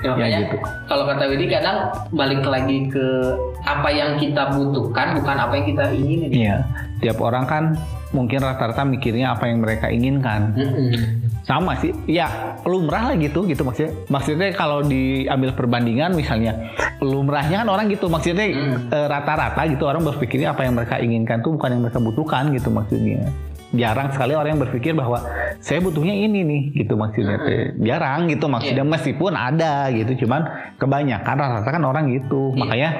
Ya, 0.00 0.16
makanya 0.16 0.40
gitu. 0.48 0.56
kalau 0.88 1.04
kata 1.04 1.28
Widi 1.28 1.46
kadang 1.52 1.92
balik 2.16 2.40
lagi 2.48 2.88
ke 2.88 3.36
apa 3.66 3.92
yang 3.92 4.16
kita 4.16 4.56
butuhkan 4.56 5.20
bukan 5.20 5.36
apa 5.36 5.52
yang 5.60 5.66
kita 5.68 5.84
inginin. 5.92 6.30
Iya. 6.32 6.56
Tiap 7.04 7.18
orang 7.20 7.44
kan 7.44 7.64
mungkin 8.10 8.42
rata-rata 8.42 8.82
mikirnya 8.82 9.36
apa 9.36 9.46
yang 9.46 9.60
mereka 9.62 9.86
inginkan. 9.92 10.56
Mm-mm. 10.56 11.29
Sama 11.50 11.74
sih. 11.82 11.90
Ya 12.06 12.54
lumrah 12.62 13.10
lah 13.10 13.16
gitu 13.18 13.42
gitu 13.50 13.66
maksudnya. 13.66 13.90
Maksudnya 14.06 14.54
kalau 14.54 14.86
diambil 14.86 15.50
perbandingan 15.50 16.14
misalnya 16.14 16.70
lumrahnya 17.02 17.66
kan 17.66 17.68
orang 17.68 17.90
gitu. 17.90 18.06
Maksudnya 18.06 18.46
Hmm. 18.54 18.86
eh, 18.86 19.06
rata-rata 19.10 19.66
gitu 19.66 19.90
orang 19.90 20.06
berpikirnya 20.06 20.54
apa 20.54 20.62
yang 20.62 20.78
mereka 20.78 21.02
inginkan 21.02 21.42
tuh 21.42 21.58
bukan 21.58 21.74
yang 21.74 21.82
mereka 21.82 21.98
butuhkan 21.98 22.54
gitu 22.54 22.70
maksudnya 22.70 23.26
jarang 23.70 24.10
sekali 24.10 24.34
orang 24.34 24.58
yang 24.58 24.62
berpikir 24.66 24.92
bahwa 24.98 25.22
saya 25.62 25.78
butuhnya 25.78 26.10
ini 26.10 26.42
nih 26.42 26.62
gitu 26.82 26.98
maksudnya. 26.98 27.38
Hmm. 27.38 27.78
jarang 27.86 28.26
gitu 28.26 28.50
maksudnya 28.50 28.82
meskipun 28.82 29.32
ada 29.38 29.86
gitu 29.94 30.26
cuman 30.26 30.74
kebanyakan 30.80 31.34
rata-rata 31.38 31.70
kan 31.70 31.84
orang 31.86 32.10
gitu. 32.10 32.50
Iya. 32.54 32.58
makanya 32.58 32.90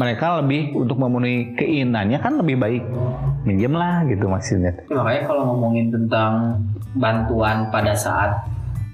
mereka 0.00 0.26
lebih 0.40 0.60
untuk 0.72 0.96
memenuhi 0.96 1.52
keinginannya 1.60 2.18
kan 2.24 2.40
lebih 2.40 2.56
baik 2.56 2.84
minjem 3.44 3.76
lah 3.76 4.00
gitu 4.08 4.24
maksudnya. 4.24 4.72
Ya, 4.88 4.96
makanya 4.96 5.22
kalau 5.28 5.42
ngomongin 5.52 5.92
tentang 5.92 6.64
bantuan 6.96 7.68
pada 7.68 7.92
saat 7.92 8.32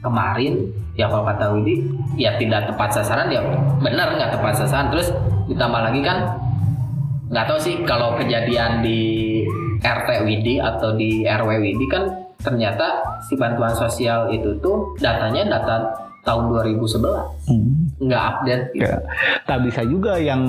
kemarin 0.02 0.66
ya 0.98 1.06
kalau 1.06 1.28
kata 1.28 1.54
Widi 1.54 1.86
ya 2.16 2.34
tidak 2.40 2.72
tepat 2.72 2.90
sasaran 2.90 3.30
ya 3.30 3.44
benar 3.78 4.18
nggak 4.18 4.34
tepat 4.34 4.66
sasaran. 4.66 4.90
Terus 4.90 5.14
ditambah 5.46 5.80
lagi 5.80 6.02
kan 6.02 6.18
nggak 7.30 7.46
tahu 7.46 7.58
sih 7.62 7.74
kalau 7.86 8.18
kejadian 8.18 8.82
di 8.82 8.98
RT 9.80 10.08
Widi 10.28 10.60
atau 10.60 10.94
di 10.94 11.24
RW 11.24 11.50
Widi 11.60 11.86
kan 11.88 12.04
ternyata 12.40 13.20
si 13.24 13.36
bantuan 13.36 13.72
sosial 13.76 14.32
itu 14.32 14.56
tuh 14.60 14.96
datanya 15.00 15.60
data 15.60 15.76
tahun 16.20 16.52
2011 16.52 17.40
Hmm. 17.48 17.90
nggak 17.98 18.22
update 18.22 18.64
gitu. 18.72 18.86
Ya, 18.86 18.96
tak 19.42 19.58
bisa 19.64 19.80
juga 19.82 20.14
yang 20.16 20.46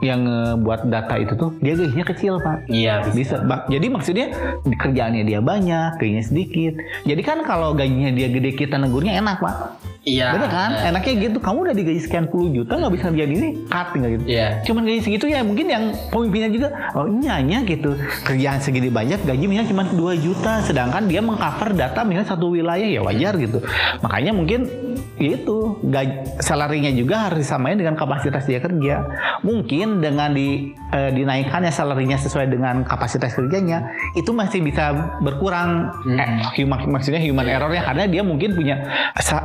yang 0.00 0.20
buat 0.60 0.84
data 0.84 1.16
itu 1.16 1.32
tuh 1.32 1.54
dia 1.58 1.72
gajinya 1.72 2.04
kecil 2.04 2.36
pak. 2.36 2.66
Iya 2.66 3.00
bisa. 3.02 3.14
Bisa, 3.14 3.34
Pak. 3.40 3.70
Jadi 3.70 3.86
maksudnya 3.86 4.26
kerjaannya 4.66 5.22
dia 5.22 5.38
banyak, 5.38 5.96
gajinya 5.96 6.20
sedikit. 6.20 6.74
Jadi 7.02 7.22
kan 7.22 7.40
kalau 7.42 7.72
gajinya 7.72 8.10
dia 8.10 8.28
gede 8.28 8.52
kita 8.52 8.76
negurnya 8.76 9.16
enak 9.16 9.38
pak. 9.38 9.78
Iya. 10.02 10.34
Bener 10.34 10.50
kan? 10.50 10.70
eh, 10.74 10.90
Enaknya 10.90 11.14
gitu. 11.22 11.38
Kamu 11.38 11.58
udah 11.62 11.72
digaji 11.72 12.00
sekian 12.02 12.26
puluh 12.26 12.50
juta 12.50 12.74
nggak 12.74 12.92
bisa 12.92 13.04
kerjaan 13.08 13.30
ini, 13.30 13.48
cut 13.70 13.86
tinggal 13.94 14.10
gitu. 14.12 14.24
Iya. 14.26 14.48
Cuman 14.66 14.82
gaji 14.82 15.00
segitu 15.00 15.24
ya 15.26 15.40
mungkin 15.40 15.66
yang 15.66 15.84
pemimpinnya 16.10 16.50
juga 16.50 16.68
oh 16.92 17.06
nyanya 17.06 17.62
gitu 17.62 17.94
kerjaan 18.26 18.58
segini 18.58 18.90
banyak 18.90 19.22
gaji 19.22 19.44
misalnya 19.46 19.70
cuma 19.70 19.82
2 19.86 20.18
juta 20.18 20.58
sedangkan 20.60 21.06
dia 21.06 21.22
mengcover 21.22 21.70
data 21.72 22.02
misalnya 22.02 22.28
satu 22.28 22.50
wilayah 22.50 22.84
ya 22.84 23.00
wajar 23.00 23.38
gitu 23.38 23.62
makanya 24.02 24.34
mungkin 24.34 24.66
ya 24.66 24.91
itu 25.14 25.76
gaji 25.82 26.40
salarinya 26.40 26.88
juga 26.88 27.28
harus 27.28 27.44
disamain 27.44 27.76
dengan 27.76 27.94
kapasitas 27.94 28.44
dia 28.44 28.58
kerja 28.58 29.04
mungkin 29.40 30.00
dengan 30.00 30.32
di 30.32 30.72
eh, 30.88 31.10
dinaikkannya 31.10 31.68
salarinya 31.68 32.16
sesuai 32.16 32.48
dengan 32.48 32.80
kapasitas 32.82 33.32
kerjanya 33.32 33.84
itu 34.12 34.30
masih 34.30 34.60
bisa 34.60 34.90
berkurang 35.20 35.92
Hmm. 36.02 36.16
eh, 36.16 36.28
human, 36.56 36.88
maksudnya 36.88 37.20
human 37.20 37.44
errornya 37.44 37.82
karena 37.82 38.04
dia 38.06 38.22
mungkin 38.22 38.52
punya 38.52 38.82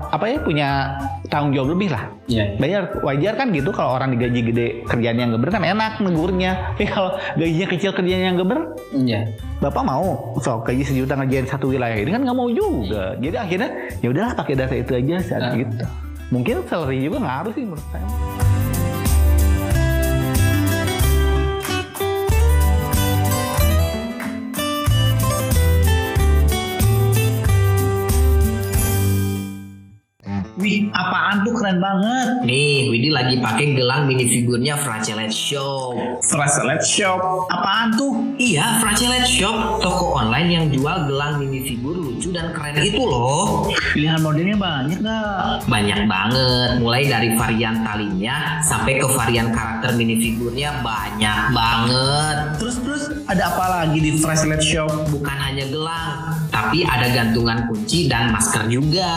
apa 0.07 0.25
ya 0.25 0.37
punya 0.39 0.67
tanggung 1.27 1.51
jawab 1.51 1.75
lebih 1.75 1.91
lah 1.91 2.03
Iya. 2.27 2.43
iya. 2.43 2.59
Bayar 2.59 2.83
wajar 3.01 3.33
kan 3.35 3.47
gitu 3.51 3.71
kalau 3.71 3.95
orang 3.95 4.11
digaji 4.11 4.39
gede 4.43 4.67
kerjaan 4.83 5.15
yang 5.15 5.31
geber 5.31 5.47
kan 5.47 5.63
enak 5.63 5.99
negurnya. 5.99 6.51
Tapi 6.75 6.83
kalau 6.85 7.15
gajinya 7.33 7.67
kecil 7.67 7.91
kerjaan 7.91 8.23
yang 8.25 8.35
geber, 8.35 8.75
Iya. 8.91 9.31
bapak 9.57 9.81
mau 9.81 10.35
so 10.37 10.59
gaji 10.59 10.83
sejuta 10.83 11.15
ngerjain 11.15 11.47
satu 11.47 11.71
wilayah 11.71 11.95
ini 11.95 12.11
kan 12.11 12.21
nggak 12.21 12.35
mau 12.35 12.51
juga. 12.51 13.15
Jadi 13.17 13.35
akhirnya 13.35 13.69
ya 13.99 14.07
udahlah 14.11 14.33
pakai 14.35 14.53
data 14.53 14.75
itu 14.75 14.91
aja 14.93 15.15
saat 15.19 15.41
Nah. 15.41 15.53
gitu. 15.55 15.66
Mungkin 16.27 16.63
salary 16.67 17.07
juga 17.07 17.23
ngaruh 17.23 17.53
sih 17.55 17.63
menurut 17.63 17.87
saya. 17.91 18.46
Wih, 30.67 30.91
apaan 30.91 31.47
tuh 31.47 31.55
keren 31.55 31.79
banget. 31.79 32.43
Nih, 32.43 32.91
Widi 32.91 33.07
lagi 33.07 33.39
pakai 33.39 33.71
gelang 33.71 34.03
minifigurnya 34.03 34.75
Fracelet 34.75 35.31
Shop. 35.31 35.95
Fraselet 36.19 36.83
Shop. 36.83 37.47
Apaan 37.47 37.95
tuh? 37.95 38.35
Iya, 38.35 38.83
Fracelet 38.83 39.23
Shop, 39.23 39.79
toko 39.79 40.19
online 40.19 40.51
yang 40.51 40.65
jual 40.67 41.07
gelang 41.07 41.39
minifigur 41.39 41.95
lucu 41.95 42.35
dan 42.35 42.51
keren 42.51 42.83
itu 42.83 42.99
loh. 42.99 43.71
Pilihan 43.95 44.19
modelnya 44.19 44.59
banyak 44.59 44.99
nggak? 44.99 45.71
Banyak 45.71 45.99
banget, 46.03 46.69
mulai 46.83 47.07
dari 47.07 47.39
varian 47.39 47.87
talinya 47.87 48.59
sampai 48.59 48.99
ke 48.99 49.07
varian 49.07 49.55
karakter 49.55 49.95
minifigurnya 49.95 50.83
banyak 50.83 51.55
banget. 51.55 52.59
Terus 52.59 52.75
terus 52.83 53.03
ada 53.23 53.55
apa 53.55 53.65
lagi 53.71 54.03
di 54.03 54.19
Fraselet 54.19 54.59
Shop? 54.59 54.91
Bukan 55.15 55.37
hanya 55.39 55.63
gelang, 55.71 56.35
tapi 56.57 56.81
ada 56.81 57.05
gantungan 57.13 57.69
kunci 57.69 58.09
dan 58.09 58.33
masker 58.33 58.65
juga. 58.65 59.13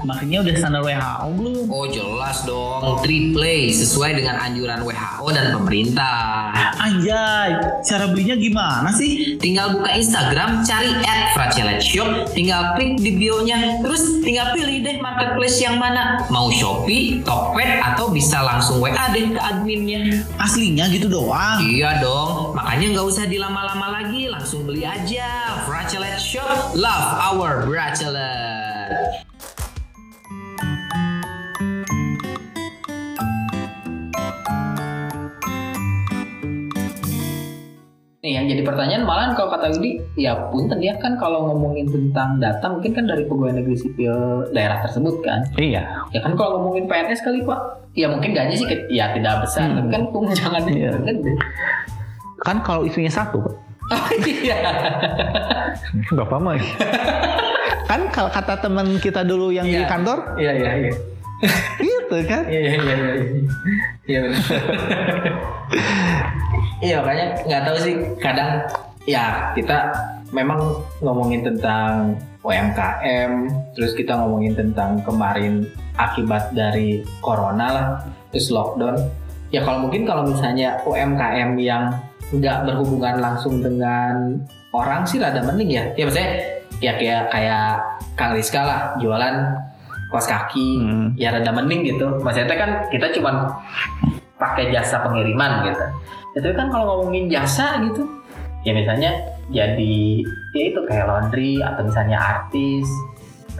Makanya 0.00 0.40
udah 0.40 0.54
standar 0.56 0.80
WHO 0.80 1.28
belum? 1.36 1.68
Oh 1.68 1.84
jelas 1.92 2.40
dong, 2.48 3.04
triple 3.04 3.68
sesuai 3.68 4.16
dengan 4.16 4.40
anjuran 4.40 4.80
WHO 4.88 5.26
dan 5.28 5.52
pemerintah. 5.60 6.48
Anjay, 6.80 7.52
cara 7.84 8.08
belinya 8.08 8.32
gimana 8.40 8.88
sih? 8.96 9.36
Tinggal 9.36 9.76
buka 9.76 9.92
Instagram, 9.92 10.64
cari 10.64 10.88
at 11.04 11.36
Fracelet 11.36 11.84
Shop, 11.84 12.32
tinggal 12.32 12.72
klik 12.80 12.96
di 12.96 13.12
bio-nya, 13.20 13.84
terus 13.84 14.24
tinggal 14.24 14.56
pilih 14.56 14.80
deh 14.80 14.96
marketplace 15.04 15.60
yang 15.60 15.76
mana. 15.76 16.24
Mau 16.32 16.48
Shopee, 16.48 17.20
Tokped, 17.20 17.70
atau 17.84 18.08
bisa 18.08 18.40
langsung 18.40 18.80
WA 18.80 19.12
deh 19.12 19.36
ke 19.36 19.40
adminnya. 19.40 20.24
Aslinya 20.40 20.88
gitu 20.88 21.12
doang. 21.12 21.60
Iya 21.60 22.00
dong, 22.00 22.56
makanya 22.56 22.96
nggak 22.96 23.06
usah 23.12 23.28
dilama-lama 23.28 24.00
lagi, 24.00 24.32
langsung 24.32 24.64
beli 24.64 24.88
aja. 24.88 25.49
Fracelet 25.90 26.20
Shop, 26.20 26.76
love 26.76 27.18
our 27.18 27.66
bracelet. 27.66 29.26
Nih 38.20 38.36
yang 38.36 38.44
jadi 38.46 38.60
pertanyaan 38.60 39.08
malah 39.08 39.32
kalau 39.32 39.48
kata 39.48 39.72
Yudi, 39.72 39.96
ya 40.14 40.36
punten 40.52 40.76
ya 40.78 40.92
kan 41.00 41.16
kalau 41.16 41.48
ngomongin 41.48 41.88
tentang 41.88 42.36
data 42.36 42.68
mungkin 42.68 42.92
kan 42.92 43.08
dari 43.08 43.24
pegawai 43.24 43.56
negeri 43.56 43.76
sipil 43.80 44.44
daerah 44.52 44.84
tersebut 44.84 45.24
kan. 45.24 45.40
Iya. 45.56 45.88
Ya 46.12 46.20
kan 46.20 46.36
kalau 46.36 46.60
ngomongin 46.60 46.84
PNS 46.84 47.24
kali 47.24 47.40
Pak, 47.40 47.60
ya 47.96 48.12
mungkin 48.12 48.36
gaji 48.36 48.60
sih 48.60 48.68
ya 48.92 49.16
tidak 49.16 49.42
besar, 49.42 49.72
Hmm. 49.72 49.76
tapi 49.80 49.88
kan 49.88 50.02
tunjangannya 50.12 50.72
Iya. 50.76 50.90
gede. 51.00 51.32
Kan 52.44 52.60
kalau 52.60 52.84
isunya 52.84 53.08
satu, 53.08 53.40
Pak. 53.40 53.69
Oh 53.90 54.06
iya. 54.22 54.58
Bapak 56.12 56.38
mah. 56.38 56.54
kan 57.84 58.06
kalau 58.08 58.30
kata 58.30 58.54
teman 58.56 58.86
kita 58.96 59.26
dulu 59.26 59.50
yang 59.50 59.66
di 59.66 59.82
Iya. 59.82 59.90
kantor, 59.90 60.18
Iya 60.38 60.52
iya 60.54 60.70
iya. 60.78 60.92
gitu 61.82 62.16
kan? 62.24 62.42
Iya 62.46 62.60
iya 62.60 62.78
iya 62.78 62.94
iya. 62.94 63.14
Iya 64.06 64.18
benar. 64.22 64.40
Iya 66.80 66.96
makanya 67.02 67.26
nggak 67.44 67.62
tahu 67.62 67.76
sih 67.78 67.94
kadang 68.16 68.50
ya 69.04 69.52
kita 69.52 69.92
memang 70.30 70.60
ngomongin 71.02 71.42
tentang 71.42 72.14
UMKM, 72.40 73.32
terus 73.74 73.92
kita 73.92 74.16
ngomongin 74.16 74.56
tentang 74.56 74.96
kemarin 75.04 75.66
akibat 75.94 76.54
dari 76.54 77.04
corona 77.20 77.66
lah, 77.68 77.86
terus 78.32 78.48
lockdown. 78.48 78.96
Ya 79.50 79.60
kalau 79.60 79.84
mungkin 79.84 80.06
kalau 80.06 80.24
misalnya 80.24 80.78
UMKM 80.86 81.58
yang 81.60 81.90
nggak 82.30 82.58
berhubungan 82.66 83.18
langsung 83.18 83.58
dengan 83.58 84.38
orang 84.70 85.02
sih 85.06 85.18
rada 85.18 85.42
mending 85.42 85.70
ya. 85.74 85.84
Ya 85.98 86.04
maksudnya 86.06 86.30
ya 86.78 86.92
kayak 86.96 87.22
kayak 87.34 87.68
Kang 88.14 88.32
Rizka 88.34 88.60
lah 88.62 88.80
jualan 89.02 89.34
kaos 90.10 90.26
kaki, 90.26 90.70
Hmm. 90.82 91.08
ya 91.14 91.30
rada 91.30 91.50
mending 91.54 91.86
gitu. 91.86 92.06
Maksudnya 92.22 92.58
kan 92.58 92.70
kita 92.90 93.14
cuman 93.14 93.46
pakai 94.38 94.74
jasa 94.74 95.02
pengiriman 95.06 95.70
gitu. 95.70 95.84
Itu 96.38 96.48
kan 96.54 96.70
kalau 96.70 97.02
ngomongin 97.02 97.30
jasa 97.30 97.78
gitu, 97.86 98.06
ya 98.66 98.74
misalnya 98.74 99.14
jadi 99.50 100.22
ya 100.54 100.62
itu 100.74 100.80
kayak 100.86 101.06
laundry 101.06 101.58
atau 101.62 101.82
misalnya 101.86 102.18
artis 102.18 102.86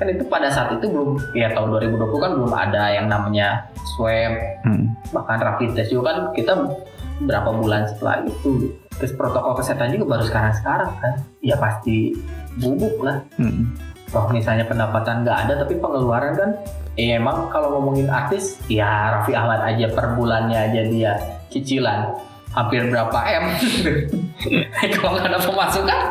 kan 0.00 0.08
itu 0.08 0.24
pada 0.24 0.48
saat 0.48 0.72
itu 0.72 0.88
belum 0.88 1.20
ya 1.36 1.52
tahun 1.52 1.76
2020 1.76 2.24
kan 2.24 2.30
belum 2.32 2.52
ada 2.56 2.88
yang 2.88 3.06
namanya 3.12 3.68
swab 3.94 4.32
Hmm. 4.64 4.96
bahkan 5.12 5.36
rapid 5.36 5.76
test 5.76 5.92
juga 5.92 6.16
kan 6.16 6.16
kita 6.32 6.52
berapa 7.20 7.52
bulan 7.52 7.84
setelah 7.84 8.24
itu. 8.24 8.72
Terus 8.96 9.12
protokol 9.12 9.60
kesehatan 9.60 9.92
juga 9.92 10.16
baru 10.16 10.24
sekarang 10.24 10.52
sekarang 10.56 10.92
kan. 11.00 11.14
Ya 11.44 11.56
pasti 11.60 12.16
bubuk 12.56 13.04
lah. 13.04 13.20
Hmm. 13.36 13.76
kalau 14.10 14.26
misalnya 14.34 14.66
pendapatan 14.66 15.22
nggak 15.22 15.38
ada 15.46 15.62
tapi 15.62 15.78
pengeluaran 15.78 16.34
kan 16.34 16.50
ya 16.98 17.22
emang 17.22 17.46
kalau 17.46 17.78
ngomongin 17.78 18.10
artis 18.10 18.58
ya 18.66 19.14
Raffi 19.14 19.38
Ahmad 19.38 19.62
aja 19.62 19.86
per 19.86 20.18
bulannya 20.18 20.58
aja 20.58 20.82
dia 20.90 21.12
cicilan 21.46 22.10
hampir 22.50 22.90
berapa 22.90 23.14
m. 23.14 23.54
Kalau 24.98 25.14
nggak 25.14 25.30
ada 25.30 25.38
pemasukan 25.38 26.02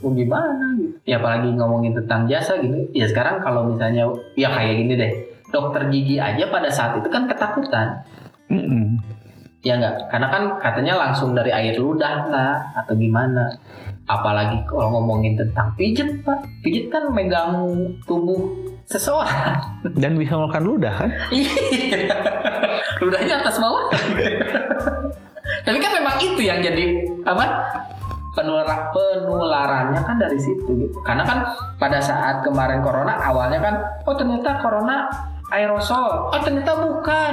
mau 0.00 0.12
gimana 0.16 0.73
ya 1.04 1.20
apalagi 1.20 1.52
ngomongin 1.52 1.92
tentang 1.92 2.24
jasa 2.28 2.60
gitu. 2.60 2.88
Ya 2.96 3.04
sekarang 3.08 3.44
kalau 3.44 3.68
misalnya 3.68 4.08
ya 4.34 4.48
kayak 4.52 4.74
gini 4.80 4.94
deh. 4.96 5.12
Dokter 5.52 5.86
gigi 5.92 6.18
aja 6.18 6.50
pada 6.50 6.66
saat 6.72 6.98
itu 6.98 7.08
kan 7.12 7.30
ketakutan. 7.30 8.02
Hmm. 8.50 9.00
ya 9.64 9.80
nggak? 9.80 10.12
Karena 10.12 10.28
kan 10.28 10.42
katanya 10.60 10.94
langsung 11.00 11.32
dari 11.32 11.48
air 11.48 11.80
ludah 11.80 12.28
lah 12.28 12.52
atau 12.84 12.92
gimana? 12.92 13.48
Apalagi 14.04 14.60
kalau 14.68 15.00
ngomongin 15.00 15.32
tentang 15.32 15.72
pijet 15.80 16.20
pak. 16.20 16.44
Pijet 16.60 16.92
kan 16.92 17.08
megang 17.08 17.72
tubuh 18.04 18.52
seseorang. 18.84 19.56
Dan 19.96 20.20
bisa 20.20 20.36
melakukan 20.36 20.64
ludah 20.64 20.92
kan? 20.92 21.10
Iya. 21.32 22.12
ludahnya 23.00 23.40
atas 23.40 23.56
bawah. 23.56 23.84
Tapi 25.64 25.78
kan 25.80 25.92
memang 25.96 26.16
itu 26.20 26.40
yang 26.44 26.60
jadi 26.60 27.04
apa 27.24 27.44
penular 28.34 28.90
penularannya 28.90 30.00
kan 30.00 30.16
dari 30.18 30.36
situ 30.36 30.66
gitu 30.76 30.98
karena 31.02 31.22
kan 31.22 31.38
pada 31.76 31.98
saat 31.98 32.42
kemarin 32.42 32.82
corona 32.82 33.14
awalnya 33.16 33.58
kan 33.58 33.74
oh 34.04 34.14
ternyata 34.14 34.58
corona 34.58 35.06
aerosol 35.48 36.28
oh 36.28 36.40
ternyata 36.42 36.74
bukan 36.74 37.32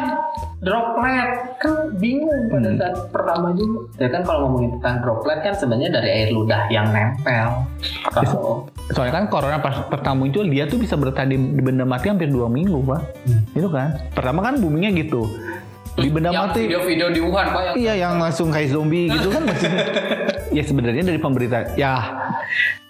droplet 0.62 1.30
kan 1.58 1.74
bingung 1.98 2.46
pada 2.48 2.70
Hmm. 2.70 2.78
saat 2.78 2.96
pertama 3.10 3.50
juga 3.52 3.82
ya 3.98 4.08
kan 4.08 4.22
kalau 4.22 4.40
ngomongin 4.46 4.78
tentang 4.78 4.96
droplet 5.02 5.40
kan 5.42 5.54
sebenarnya 5.54 5.90
dari 5.92 6.10
air 6.12 6.30
ludah 6.30 6.70
yang 6.70 6.88
nempel 6.88 7.66
kalau 8.08 8.70
Soalnya 8.92 9.14
kan 9.16 9.26
corona 9.26 9.58
pas 9.58 9.74
pertama 9.88 10.22
muncul 10.22 10.44
dia 10.46 10.68
tuh 10.68 10.76
bisa 10.76 10.94
bertahan 10.94 11.32
di, 11.32 11.40
di 11.40 11.62
benda 11.64 11.82
mati 11.82 12.12
hampir 12.12 12.28
dua 12.28 12.46
minggu 12.46 12.76
pak. 12.84 13.02
Hmm. 13.24 13.42
Itu 13.56 13.72
kan. 13.72 13.96
Pertama 14.12 14.44
kan 14.44 14.60
boomingnya 14.60 14.92
gitu. 15.00 15.32
Di 15.96 16.12
benda 16.12 16.28
yang 16.30 16.52
mati. 16.52 16.68
video-video 16.68 17.08
di 17.10 17.22
Wuhan 17.24 17.48
pak 17.50 17.62
yang 17.64 17.76
Iya 17.78 17.94
yang 17.98 18.14
langsung 18.20 18.52
kayak 18.52 18.68
zombie 18.68 19.08
gitu 19.08 19.32
kan 19.32 19.42
maksudnya. 19.48 19.80
Ya 20.52 20.62
sebenarnya 20.62 21.04
dari 21.04 21.18
pemerintah 21.18 21.74
ya 21.74 21.94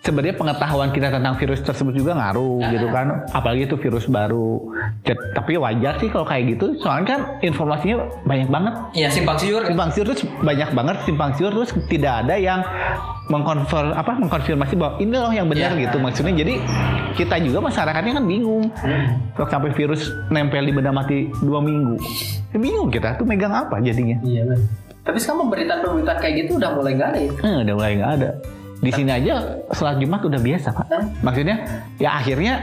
sebenarnya 0.01 0.33
pengetahuan 0.33 0.89
kita 0.89 1.13
tentang 1.13 1.37
virus 1.37 1.61
tersebut 1.61 1.93
juga 1.93 2.17
ngaruh 2.17 2.57
Ah. 2.59 2.73
gitu 2.73 2.87
kan. 2.89 3.07
Apalagi 3.29 3.69
itu 3.69 3.77
virus 3.77 4.09
baru. 4.09 4.73
Tapi 5.05 5.55
wajar 5.55 6.01
sih 6.01 6.09
kalau 6.09 6.25
kayak 6.25 6.57
gitu. 6.57 6.73
Soalnya 6.81 7.05
kan 7.07 7.21
informasinya 7.39 8.01
banyak 8.25 8.49
banget. 8.49 8.73
Iya 8.97 9.07
simpang 9.07 9.37
siur. 9.37 9.61
Simpang 9.61 9.93
siur 9.93 10.05
terus 10.09 10.25
banyak 10.41 10.69
banget 10.73 10.95
simpang 11.05 11.31
siur 11.33 11.53
terus 11.53 11.69
tidak 11.85 12.25
ada 12.25 12.33
yang 12.33 12.65
mengkonfir 13.27 13.93
apa 13.93 14.17
mengkonfirmasi 14.17 14.73
bahwa 14.75 14.97
ini 14.97 15.13
loh 15.13 15.29
yang 15.29 15.45
benar 15.45 15.77
Iya. 15.77 15.85
gitu. 15.85 16.01
Maksudnya 16.01 16.33
jadi 16.35 16.53
kita 17.13 17.37
juga 17.37 17.61
masyarakatnya 17.61 18.17
kan 18.17 18.25
bingung. 18.25 18.73
Kalau 19.37 19.47
sampai 19.47 19.69
virus 19.71 20.01
nempel 20.27 20.65
di 20.65 20.73
benda 20.73 20.89
mati 20.89 21.29
dua 21.39 21.61
minggu 21.61 22.01
ya 22.49 22.57
bingung 22.57 22.89
kita 22.89 23.15
tuh 23.15 23.23
megang 23.23 23.53
apa 23.53 23.77
jadinya. 23.79 24.17
Iya 24.21 24.49
benar. 24.49 24.65
Tapi 25.01 25.17
sekarang 25.17 25.49
pemberitaan-pemberitaan 25.49 26.19
kayak 26.21 26.35
gitu 26.45 26.51
udah 26.61 26.71
mulai 26.77 26.93
gak 26.93 27.09
ada 27.13 27.19
ya? 27.19 27.31
Eh, 27.33 27.55
udah 27.65 27.73
mulai 27.73 27.93
nggak 27.97 28.11
ada. 28.21 28.29
Di 28.81 28.91
sini 28.93 29.11
aja 29.13 29.33
sholat 29.73 29.97
Jumat 30.01 30.21
udah 30.25 30.41
biasa 30.41 30.67
pak. 30.73 30.85
Maksudnya 31.21 31.55
ya 32.01 32.17
akhirnya 32.17 32.53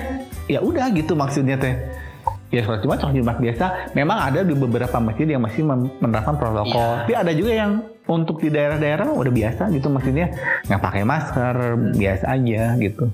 ya 0.50 0.58
udah 0.58 0.90
gitu 0.94 1.14
maksudnya 1.14 1.54
teh. 1.58 1.74
Ya 2.50 2.62
sholat 2.66 2.82
Jumat 2.82 2.98
sholat 3.02 3.14
Jumat 3.14 3.38
biasa. 3.38 3.94
Memang 3.94 4.18
ada 4.18 4.42
di 4.42 4.54
beberapa 4.54 4.98
masjid 4.98 5.30
yang 5.30 5.42
masih 5.42 5.62
menerapkan 6.02 6.34
protokol. 6.34 6.90
Iya. 6.94 6.98
Tapi 7.06 7.12
ada 7.14 7.32
juga 7.34 7.52
yang 7.54 7.70
untuk 8.08 8.42
di 8.42 8.50
daerah-daerah 8.50 9.14
udah 9.14 9.32
biasa 9.34 9.68
gitu 9.70 9.92
maksudnya 9.92 10.32
nggak 10.66 10.80
pakai 10.82 11.02
masker 11.06 11.54
biasa 11.94 12.24
aja 12.34 12.62
gitu. 12.82 13.04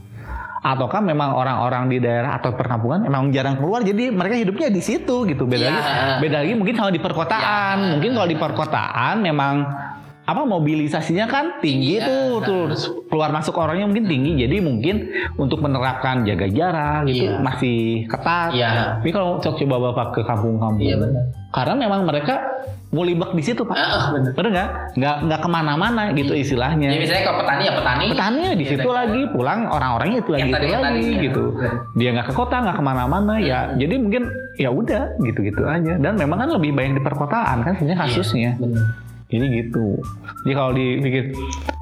Ataukah 0.65 1.05
memang 1.05 1.37
orang-orang 1.37 1.93
di 1.93 2.01
daerah 2.01 2.41
atau 2.41 2.57
perkampungan 2.57 3.05
emang 3.05 3.29
jarang 3.29 3.61
keluar 3.61 3.85
jadi 3.85 4.09
mereka 4.09 4.33
hidupnya 4.33 4.73
di 4.73 4.81
situ 4.81 5.29
gitu 5.29 5.45
beda 5.45 5.61
Iya. 5.61 5.69
lagi 5.69 5.83
beda 6.25 6.37
lagi 6.41 6.53
mungkin 6.57 6.75
sama 6.75 6.89
di 6.89 7.01
perkotaan 7.05 7.77
Iya. 7.77 7.91
mungkin 7.93 8.11
kalau 8.17 8.29
di 8.33 8.39
perkotaan 8.41 9.15
memang 9.21 9.55
apa 10.25 10.41
mobilisasinya 10.41 11.29
kan 11.29 11.61
tinggi 11.61 12.01
Iya. 12.01 12.09
tuh 12.09 12.29
terus 12.41 12.83
keluar 13.13 13.29
masuk 13.29 13.61
orangnya 13.61 13.85
mungkin 13.85 14.09
tinggi 14.09 14.41
jadi 14.41 14.57
mungkin 14.65 14.97
untuk 15.37 15.61
menerapkan 15.61 16.25
jaga 16.25 16.49
jarak 16.49 17.13
gitu 17.13 17.29
Iya. 17.29 17.45
masih 17.45 17.79
ketat 18.09 18.57
Iya. 18.57 18.69
tapi 18.97 19.13
kalau 19.13 19.37
coba 19.45 19.77
bapak 19.93 20.07
ke 20.17 20.21
kampung-kampung 20.25 20.81
Iya 20.81 20.97
benar. 20.97 21.29
karena 21.53 21.75
memang 21.77 22.09
mereka 22.09 22.41
mulibak 22.95 23.35
di 23.35 23.43
situ 23.43 23.67
pak. 23.67 23.75
Benar. 23.75 24.33
bener. 24.33 24.51
Nggak? 24.55 24.69
Nggak 24.95 25.17
nggak 25.27 25.41
ke 25.43 25.49
mana-mana 25.51 26.03
gitu 26.15 26.33
istilahnya. 26.33 26.95
Ya 26.95 26.99
misalnya 27.03 27.25
kalau 27.27 27.39
petani 27.43 27.63
ya 27.67 27.73
petani. 27.75 28.05
petani 28.15 28.43
di 28.55 28.65
situ 28.71 28.87
Iya, 28.87 28.95
lagi. 28.95 29.21
Pulang 29.35 29.61
orang-orangnya 29.67 30.19
itu 30.23 30.31
lagi 30.31 30.43
itu 30.47 30.55
lagi 30.55 30.71
tadi, 30.79 31.05
gitu. 31.27 31.45
Ya. 31.59 31.71
dia 31.99 32.09
nggak 32.15 32.27
ke 32.31 32.35
kota 32.39 32.57
nggak 32.63 32.77
ke 32.79 32.85
mana-mana 32.87 33.35
ya. 33.43 33.75
Jadi 33.75 33.95
mungkin 33.99 34.23
ya 34.55 34.71
udah 34.71 35.19
gitu-gitu 35.19 35.63
aja. 35.67 35.99
Dan 35.99 36.15
memang 36.15 36.39
kan 36.47 36.49
lebih 36.55 36.71
banyak 36.71 36.95
di 36.97 37.03
perkotaan 37.03 37.67
kan 37.67 37.73
sebenarnya 37.75 37.99
kasusnya. 38.07 38.53
Benar. 38.63 38.87
jadi 39.25 39.47
gitu. 39.51 39.99
Jadi 40.47 40.53
kalau 40.55 40.71
dipikir 40.77 41.25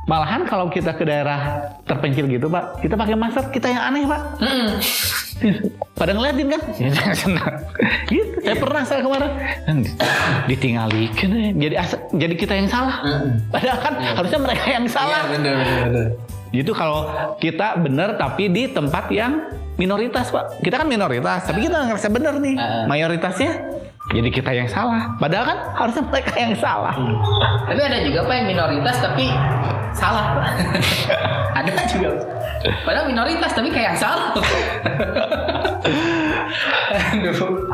malahan 0.08 0.42
kalau 0.48 0.66
kita 0.72 0.96
ke 0.96 1.04
daerah 1.04 1.68
terpencil 1.84 2.26
gitu 2.26 2.48
pak 2.48 2.80
kita 2.80 2.96
pakai 2.96 3.14
masker 3.14 3.44
kita 3.52 3.68
yang 3.68 3.82
aneh 3.92 4.02
pak. 4.08 4.20
Mm-mm. 4.40 4.68
Pada 5.92 6.10
ngeliatin 6.10 6.48
kan 6.48 6.60
gitu 8.08 8.36
saya 8.40 8.56
pernah 8.56 8.82
saya 8.82 9.00
kemarin 9.00 9.30
ditinggalin 10.46 11.10
jadi 11.54 11.74
asa- 11.76 12.02
jadi 12.10 12.34
kita 12.34 12.54
yang 12.54 12.66
salah 12.66 13.02
padahal 13.48 13.78
kan 13.80 13.94
harusnya 14.14 14.40
mereka 14.40 14.66
yang 14.68 14.86
salah 14.86 15.22
Iya 15.24 15.32
benar 15.32 15.54
benar 15.56 15.78
benar. 15.86 16.06
Gitu 16.52 16.68
kalau 16.70 17.08
kita 17.38 17.80
benar 17.80 18.08
tapi 18.14 18.44
di 18.46 18.68
tempat 18.68 19.08
yang 19.08 19.40
minoritas 19.74 20.28
pak. 20.28 20.60
Kita 20.60 20.76
kan 20.76 20.86
minoritas 20.86 21.48
tapi 21.48 21.64
kita 21.64 21.80
ngerasa 21.82 22.08
benar 22.08 22.36
nih. 22.36 22.60
Mayoritasnya 22.84 23.52
jadi 24.10 24.28
kita 24.28 24.50
yang 24.52 24.68
salah. 24.68 25.16
Padahal 25.16 25.48
kan 25.48 25.58
harusnya 25.74 26.04
mereka 26.04 26.32
yang 26.36 26.52
salah. 26.54 26.92
Tapi 27.64 27.80
ada 27.80 27.98
juga 28.02 28.28
pak 28.28 28.34
yang 28.36 28.48
minoritas 28.50 29.00
tapi 29.00 29.32
salah. 29.96 30.36
Ada 31.58 31.72
juga. 31.88 32.10
Padahal 32.86 33.06
minoritas 33.10 33.50
tapi 33.52 33.68
kayak 33.68 33.94
yang 33.94 33.98
salah. 33.98 34.30
Aduh. 37.12 37.68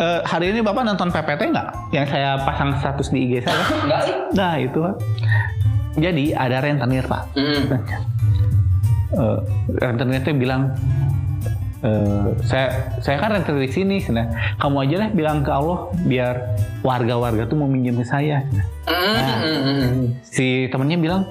Eh, 0.00 0.20
hari 0.24 0.56
ini 0.56 0.64
bapak 0.64 0.82
nonton 0.88 1.12
PPT 1.12 1.52
nggak? 1.52 1.68
Yang 1.92 2.06
saya 2.16 2.40
pasang 2.40 2.72
status 2.80 3.12
di 3.12 3.18
IG 3.28 3.44
saya. 3.44 3.60
Enggak 3.84 4.00
sih. 4.08 4.14
Nah 4.32 4.54
itu. 4.56 4.80
Jadi 6.00 6.24
ada 6.32 6.56
rentenir 6.64 7.04
pak. 7.04 7.22
Mm. 7.36 7.64
Eh, 9.10 9.38
rentenir 9.82 10.22
itu 10.22 10.32
bilang 10.38 10.72
eh, 11.84 12.26
saya 12.44 12.66
saya 13.00 13.16
kan 13.20 13.36
rentenir 13.36 13.66
di 13.66 13.70
sini, 13.72 13.96
nah, 14.12 14.26
kamu 14.60 14.76
aja 14.88 14.96
lah 15.06 15.08
bilang 15.12 15.38
ke 15.44 15.50
Allah 15.50 15.88
biar 16.04 16.34
warga-warga 16.84 17.48
tuh 17.48 17.56
mau 17.56 17.68
minjem 17.68 18.00
ke 18.00 18.06
saya. 18.06 18.44
Mm, 18.90 19.16
mm, 19.16 19.40
mm, 19.40 19.60
mm. 19.64 20.06
si 20.24 20.66
temennya 20.68 20.98
bilang 20.98 21.22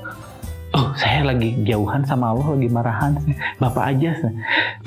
oh 0.79 0.87
saya 0.95 1.27
lagi 1.27 1.59
jauhan 1.67 2.07
sama 2.07 2.31
Allah 2.31 2.47
lagi 2.55 2.69
marahan 2.71 3.11
bapak 3.59 3.83
aja 3.91 4.15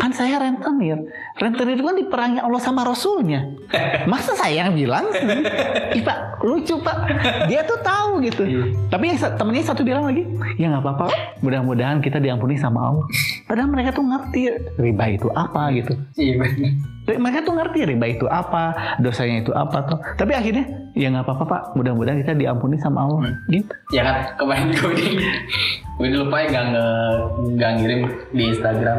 kan 0.01 0.11
saya 0.11 0.41
rentenir 0.41 0.97
rentenir 1.37 1.75
itu 1.77 1.85
kan 1.85 1.97
diperangi 1.99 2.39
Allah 2.39 2.61
sama 2.63 2.87
Rasulnya. 2.87 3.51
Masa 4.07 4.39
saya 4.39 4.69
yang 4.69 4.79
bilang? 4.79 5.11
Ih 5.91 6.03
pak, 6.05 6.45
lucu 6.47 6.79
pak. 6.79 6.97
Dia 7.51 7.67
tuh 7.67 7.83
tahu 7.83 8.23
gitu. 8.23 8.43
Iya. 8.47 8.65
Tapi 8.89 9.19
temennya 9.19 9.65
satu 9.67 9.83
bilang 9.83 10.07
lagi, 10.07 10.23
ya 10.57 10.71
nggak 10.71 10.83
apa-apa. 10.87 11.07
Mudah-mudahan 11.43 11.99
kita 11.99 12.23
diampuni 12.23 12.55
sama 12.55 12.95
Allah. 12.95 13.07
Padahal 13.51 13.69
mereka 13.75 13.91
tuh 13.99 14.07
ngerti 14.07 14.41
riba 14.79 15.05
itu 15.11 15.29
apa 15.35 15.73
gitu. 15.75 15.93
Iya 16.15 16.35
benar. 17.03 17.19
Mereka 17.19 17.39
tuh 17.43 17.55
ngerti 17.55 17.79
riba 17.85 18.07
itu 18.09 18.27
apa, 18.27 18.63
dosanya 18.99 19.43
itu 19.43 19.53
apa 19.53 19.79
tuh. 19.85 19.99
Tapi 20.15 20.33
akhirnya 20.33 20.65
ya 20.95 21.11
nggak 21.11 21.25
apa-apa 21.25 21.45
pak. 21.45 21.63
Mudah-mudahan 21.75 22.21
kita 22.21 22.33
diampuni 22.33 22.79
sama 22.79 23.05
Allah. 23.05 23.35
Gitu. 23.47 23.73
Ya 23.91 24.03
kan 24.03 24.17
kemarin 24.37 24.71
gue 24.71 24.93
di 24.95 25.07
gue 25.93 26.09
lupa 26.15 26.37
ya 26.41 26.61
nggak 26.63 26.67
nggak 27.59 27.71
ngirim 27.79 28.01
di 28.31 28.43
Instagram. 28.51 28.99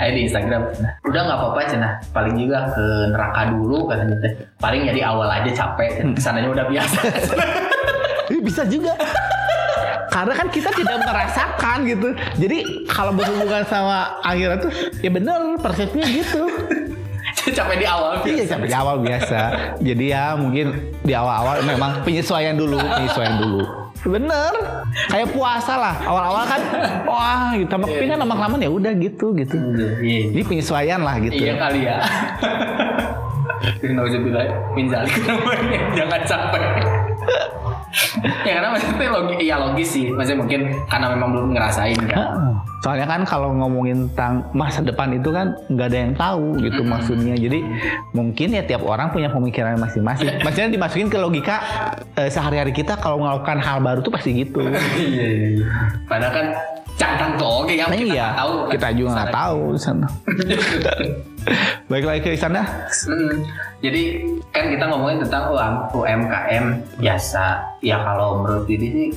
Eh 0.00 0.16
di 0.16 0.24
Instagram, 0.24 0.64
nah, 0.80 0.96
udah 1.04 1.20
nggak 1.28 1.38
apa-apa 1.38 1.60
cina. 1.68 1.88
Paling 2.08 2.32
juga 2.32 2.72
ke 2.72 2.84
neraka 3.12 3.52
dulu 3.52 3.84
katanya 3.84 4.16
teh. 4.24 4.32
Paling 4.56 4.88
jadi 4.88 5.00
awal 5.04 5.28
aja 5.28 5.52
capek, 5.52 6.00
Hmm. 6.00 6.16
ke 6.16 6.20
sananya 6.24 6.48
udah 6.48 6.64
biasa. 6.64 6.98
Bisa 8.48 8.64
juga. 8.64 8.96
Karena 10.10 10.34
kan 10.34 10.48
kita 10.48 10.72
tidak 10.72 11.04
merasakan 11.04 11.84
gitu. 11.84 12.08
Jadi 12.40 12.58
kalau 12.88 13.12
berhubungan 13.12 13.62
sama 13.68 14.18
akhirat 14.24 14.64
tuh 14.64 14.72
ya 15.00 15.10
bener 15.12 15.36
persepsinya 15.60 16.08
gitu. 16.08 16.48
Capek 17.60 17.76
di 17.76 17.86
awal. 17.86 18.12
Iya 18.24 18.44
sampai 18.48 18.68
di 18.72 18.76
awal 18.76 18.96
biasa. 19.04 19.40
Jadi 19.84 20.04
ya 20.08 20.24
mungkin 20.34 20.66
di 21.04 21.12
awal-awal 21.12 21.60
memang 21.68 22.00
penyesuaian 22.02 22.56
dulu, 22.56 22.80
penyesuaian 22.80 23.36
dulu. 23.36 23.62
Bener, 24.00 24.52
kayak 25.12 25.28
puasa 25.36 25.76
lah. 25.76 25.94
Awal-awal 26.08 26.44
kan, 26.48 26.60
wah, 27.04 27.52
gitu. 27.52 27.68
Tapi 27.68 28.08
kan 28.08 28.16
lama-lama 28.16 28.56
ya 28.56 28.72
udah 28.72 28.96
gitu, 28.96 29.36
gitu. 29.36 29.60
Iya. 30.00 30.32
Jadi 30.32 30.42
penyesuaian 30.48 31.00
lah 31.04 31.20
gitu. 31.20 31.36
Iya 31.36 31.52
kali 31.60 31.80
ya. 31.84 32.00
Nauzubillah 33.84 34.48
min 34.72 34.88
zalik 34.88 35.20
namanya. 35.28 35.80
Jangan 35.92 36.20
sampai. 36.24 36.60
ya 38.46 38.52
karena 38.58 38.68
maksudnya 38.72 39.10
logis, 39.10 39.38
ya 39.42 39.56
logis 39.58 39.88
sih. 39.90 40.06
Maksudnya 40.14 40.38
mungkin 40.46 40.60
karena 40.86 41.06
memang 41.14 41.28
belum 41.34 41.46
ngerasain 41.56 42.00
kan. 42.06 42.18
Soalnya 42.80 43.04
kan 43.04 43.20
kalau 43.28 43.52
ngomongin 43.52 44.08
tentang 44.12 44.48
masa 44.56 44.80
depan 44.80 45.12
itu 45.12 45.28
kan 45.28 45.52
nggak 45.68 45.86
ada 45.92 45.98
yang 45.98 46.14
tahu 46.16 46.46
gitu 46.62 46.80
maksudnya. 46.86 47.34
Jadi 47.36 47.60
mungkin 48.16 48.56
ya 48.56 48.62
tiap 48.64 48.86
orang 48.86 49.12
punya 49.12 49.28
pemikiran 49.28 49.76
masing-masing. 49.76 50.30
Maksudnya 50.46 50.70
dimasukin 50.72 51.12
ke 51.12 51.18
logika 51.20 51.60
eh, 52.16 52.30
sehari-hari 52.32 52.72
kita 52.72 52.96
kalau 52.96 53.20
melakukan 53.20 53.60
hal 53.60 53.84
baru 53.84 54.00
tuh 54.00 54.12
pasti 54.14 54.32
gitu. 54.32 54.64
Iya 55.00 55.26
iya 55.26 55.48
iya. 55.58 55.66
Padahal 56.06 56.32
kan 56.32 56.46
cantang 57.00 57.32
tuh 57.34 57.64
oke 57.64 57.72
Nah, 57.72 57.88
kita 57.88 58.12
iya, 58.12 58.26
tahu. 58.36 58.52
kan. 58.60 58.70
kita 58.76 58.88
juga 58.92 59.10
nggak 59.16 59.32
tahu 59.32 59.60
sana. 59.74 60.06
Baik 61.90 62.04
lagi 62.04 62.20
ke 62.20 62.36
sana. 62.36 62.60
Hmm, 63.08 63.40
Jadi 63.80 64.02
kan 64.52 64.68
kita 64.68 64.84
ngomongin 64.84 65.24
tentang 65.24 65.48
UM, 65.48 65.74
UMKM 65.90 66.64
jasa. 67.00 67.64
Ya 67.80 67.96
kalau 67.98 68.44
menurut 68.44 68.68
Didi 68.68 68.88
sih 68.92 69.08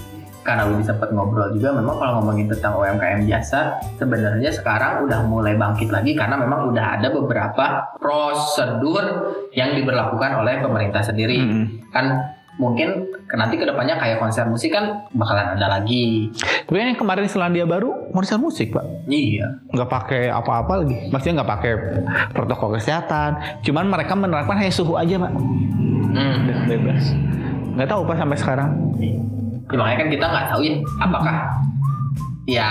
karena 0.44 0.68
Widi 0.68 0.84
sempat 0.84 1.08
ngobrol 1.10 1.56
juga 1.56 1.72
memang 1.72 1.96
kalau 1.96 2.20
ngomongin 2.20 2.52
tentang 2.52 2.76
UMKM 2.76 3.24
jasa 3.26 3.80
sebenarnya 3.96 4.52
sekarang 4.52 5.08
udah 5.08 5.24
mulai 5.24 5.56
bangkit 5.56 5.88
lagi 5.88 6.12
karena 6.14 6.36
memang 6.36 6.68
udah 6.68 7.00
ada 7.00 7.08
beberapa 7.08 7.66
prosedur 7.96 9.04
yang 9.56 9.72
diberlakukan 9.72 10.36
oleh 10.36 10.60
pemerintah 10.60 11.00
sendiri 11.00 11.40
Mm-mm. 11.40 11.88
kan 11.96 12.28
mungkin 12.60 13.08
nanti 13.34 13.58
ke 13.58 13.66
depannya 13.66 13.98
kayak 13.98 14.22
konser 14.22 14.46
musik 14.46 14.70
kan 14.70 15.10
bakalan 15.14 15.58
ada 15.58 15.80
lagi 15.80 16.30
Tapi 16.70 16.78
yang 16.78 16.98
kemarin 16.98 17.26
Selandia 17.26 17.66
Baru 17.66 18.14
konser 18.14 18.38
musik 18.38 18.74
pak, 18.74 18.86
iya 19.10 19.50
nggak 19.74 19.90
pakai 19.90 20.30
apa-apa 20.30 20.86
lagi. 20.86 21.10
Maksudnya 21.10 21.42
nggak 21.42 21.52
pakai 21.60 21.74
protokol 22.32 22.78
kesehatan. 22.78 23.62
Cuman 23.66 23.90
mereka 23.90 24.14
menerapkan 24.14 24.56
hanya 24.58 24.70
suhu 24.70 24.96
aja 24.96 25.18
pak, 25.18 25.34
hmm. 25.34 26.70
Bebas. 26.70 27.04
Nggak 27.74 27.90
tahu 27.90 28.02
pak 28.06 28.16
sampai 28.22 28.38
sekarang. 28.38 28.70
Ya, 29.02 29.76
makanya 29.76 29.98
kan 29.98 30.10
kita 30.14 30.26
nggak 30.30 30.46
tahu 30.54 30.62
ya 30.62 30.76
apakah 31.02 31.38
ya 32.46 32.70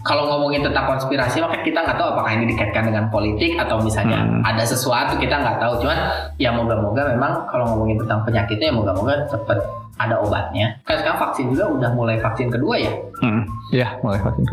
kalau 0.00 0.24
ngomongin 0.26 0.62
tentang 0.62 0.86
konspirasi 0.86 1.38
maka 1.38 1.60
kita 1.60 1.78
nggak 1.78 1.94
tahu 1.94 2.08
apakah 2.10 2.32
ini 2.32 2.48
dikaitkan 2.48 2.84
dengan 2.84 3.04
politik 3.08 3.52
atau 3.54 3.78
misalnya 3.78 4.18
Hmm. 4.20 4.40
ada 4.42 4.62
sesuatu 4.62 5.14
kita 5.14 5.34
nggak 5.34 5.58
tahu 5.58 5.78
cuman 5.78 5.98
ya 6.36 6.50
moga-moga 6.50 7.04
memang 7.06 7.44
kalau 7.46 7.64
ngomongin 7.68 7.98
tentang 7.98 8.20
penyakitnya 8.22 8.68
ya 8.68 8.74
moga-moga 8.74 9.14
cepet 9.26 9.58
ada 9.96 10.16
obatnya 10.16 10.80
kan 10.82 10.96
sekarang 10.96 11.20
vaksin 11.20 11.46
juga 11.48 11.64
udah 11.68 11.90
mulai 11.90 12.16
vaksin 12.16 12.48
kedua 12.48 12.74
ya 12.76 12.92
Hmm. 13.20 13.44
Ya 13.70 14.00
mulai 14.00 14.16
vaksin. 14.18 14.48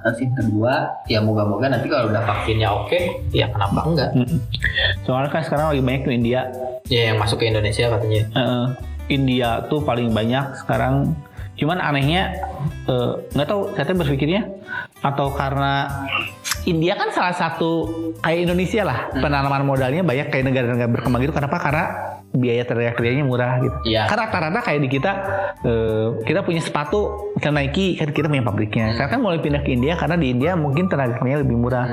vaksin 0.00 0.28
kedua 0.30 0.72
ya 1.04 1.18
moga-moga 1.18 1.66
nanti 1.66 1.84
kalau 1.86 2.08
udah 2.08 2.20
vaksinnya 2.22 2.68
oke 2.68 3.00
ya 3.30 3.44
kenapa 3.46 3.80
enggak 3.82 4.08
Mm-mm. 4.12 4.40
Soalnya 5.02 5.28
kan 5.28 5.42
sekarang 5.42 5.66
lagi 5.70 5.82
banyak 5.82 6.02
tuh 6.02 6.14
India. 6.14 6.40
ya 6.86 7.02
yang 7.08 7.16
masuk 7.16 7.38
ke 7.38 7.46
Indonesia 7.46 7.88
katanya 7.88 8.22
Eh, 8.30 8.66
India 9.10 9.64
tuh 9.66 9.80
paling 9.80 10.10
banyak 10.10 10.44
sekarang. 10.56 11.12
Cuman 11.60 11.76
anehnya 11.78 12.32
eh, 12.88 13.12
nggak 13.36 13.48
tahu 13.48 13.60
saya 13.76 13.84
tuh 13.84 13.98
berpikirnya 14.00 14.48
atau 15.04 15.36
karena 15.36 16.08
India 16.64 16.92
kan 16.96 17.08
salah 17.12 17.36
satu 17.36 17.88
kayak 18.20 18.48
Indonesia 18.48 18.84
lah 18.84 18.98
penanaman 19.16 19.64
modalnya 19.64 20.04
banyak 20.04 20.28
kayak 20.32 20.44
negara-negara 20.48 20.88
berkembang 20.88 21.20
gitu. 21.24 21.32
Kenapa? 21.36 21.56
Karena 21.56 21.84
biaya 22.30 22.62
tenaga 22.62 22.94
kerjanya 22.94 23.26
murah 23.26 23.58
gitu. 23.58 23.76
Iya. 23.90 24.06
Karena 24.06 24.30
rata-rata 24.30 24.60
kayak 24.62 24.80
di 24.80 24.88
kita 24.88 25.12
eh, 25.60 26.06
kita 26.22 26.40
punya 26.40 26.62
sepatu 26.62 27.30
misalnya 27.34 27.66
Nike 27.66 27.98
kan 27.98 28.08
kita 28.10 28.26
punya 28.26 28.44
pabriknya. 28.44 28.94
Sekarang 28.94 29.10
kan 29.10 29.20
mulai 29.20 29.38
pindah 29.38 29.60
ke 29.60 29.70
India 29.70 29.98
karena 29.98 30.14
di 30.14 30.30
India 30.30 30.54
mungkin 30.54 30.86
tenaga 30.86 31.18
kerjanya 31.18 31.42
lebih 31.42 31.56
murah. 31.56 31.86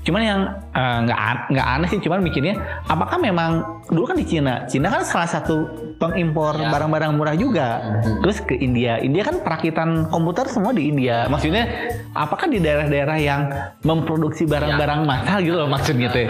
Cuman 0.00 0.20
yang 0.20 0.40
eh, 0.72 0.98
nggak 1.04 1.20
an- 1.20 1.46
nggak 1.50 1.66
aneh 1.68 1.88
sih, 1.90 2.00
cuman 2.00 2.18
mikirnya 2.20 2.54
apakah 2.86 3.20
memang 3.20 3.50
dulu 3.86 4.04
kan 4.06 4.16
di 4.16 4.24
Cina, 4.24 4.64
Cina 4.64 4.88
kan 4.88 5.04
salah 5.04 5.28
satu 5.28 5.68
pengimpor 5.98 6.54
Ya. 6.54 6.70
barang-barang 6.70 7.12
murah 7.12 7.36
juga. 7.36 7.68
Mhm. 8.00 8.22
Terus 8.22 8.36
ke 8.40 8.54
India, 8.54 8.96
India 8.96 9.22
kan 9.22 9.38
perakitan 9.38 10.08
komputer 10.08 10.48
semua 10.48 10.72
di 10.72 10.88
India. 10.88 11.26
Maksudnya 11.26 11.68
apakah 12.12 12.46
di 12.46 12.58
daerah-daerah 12.58 13.18
yang 13.18 13.40
memproduksi 13.82 14.44
barang-barang 14.44 15.04
mahal 15.04 15.38
gitu 15.40 15.54
loh 15.54 15.68
maksudnya 15.68 16.08
tuh? 16.08 16.24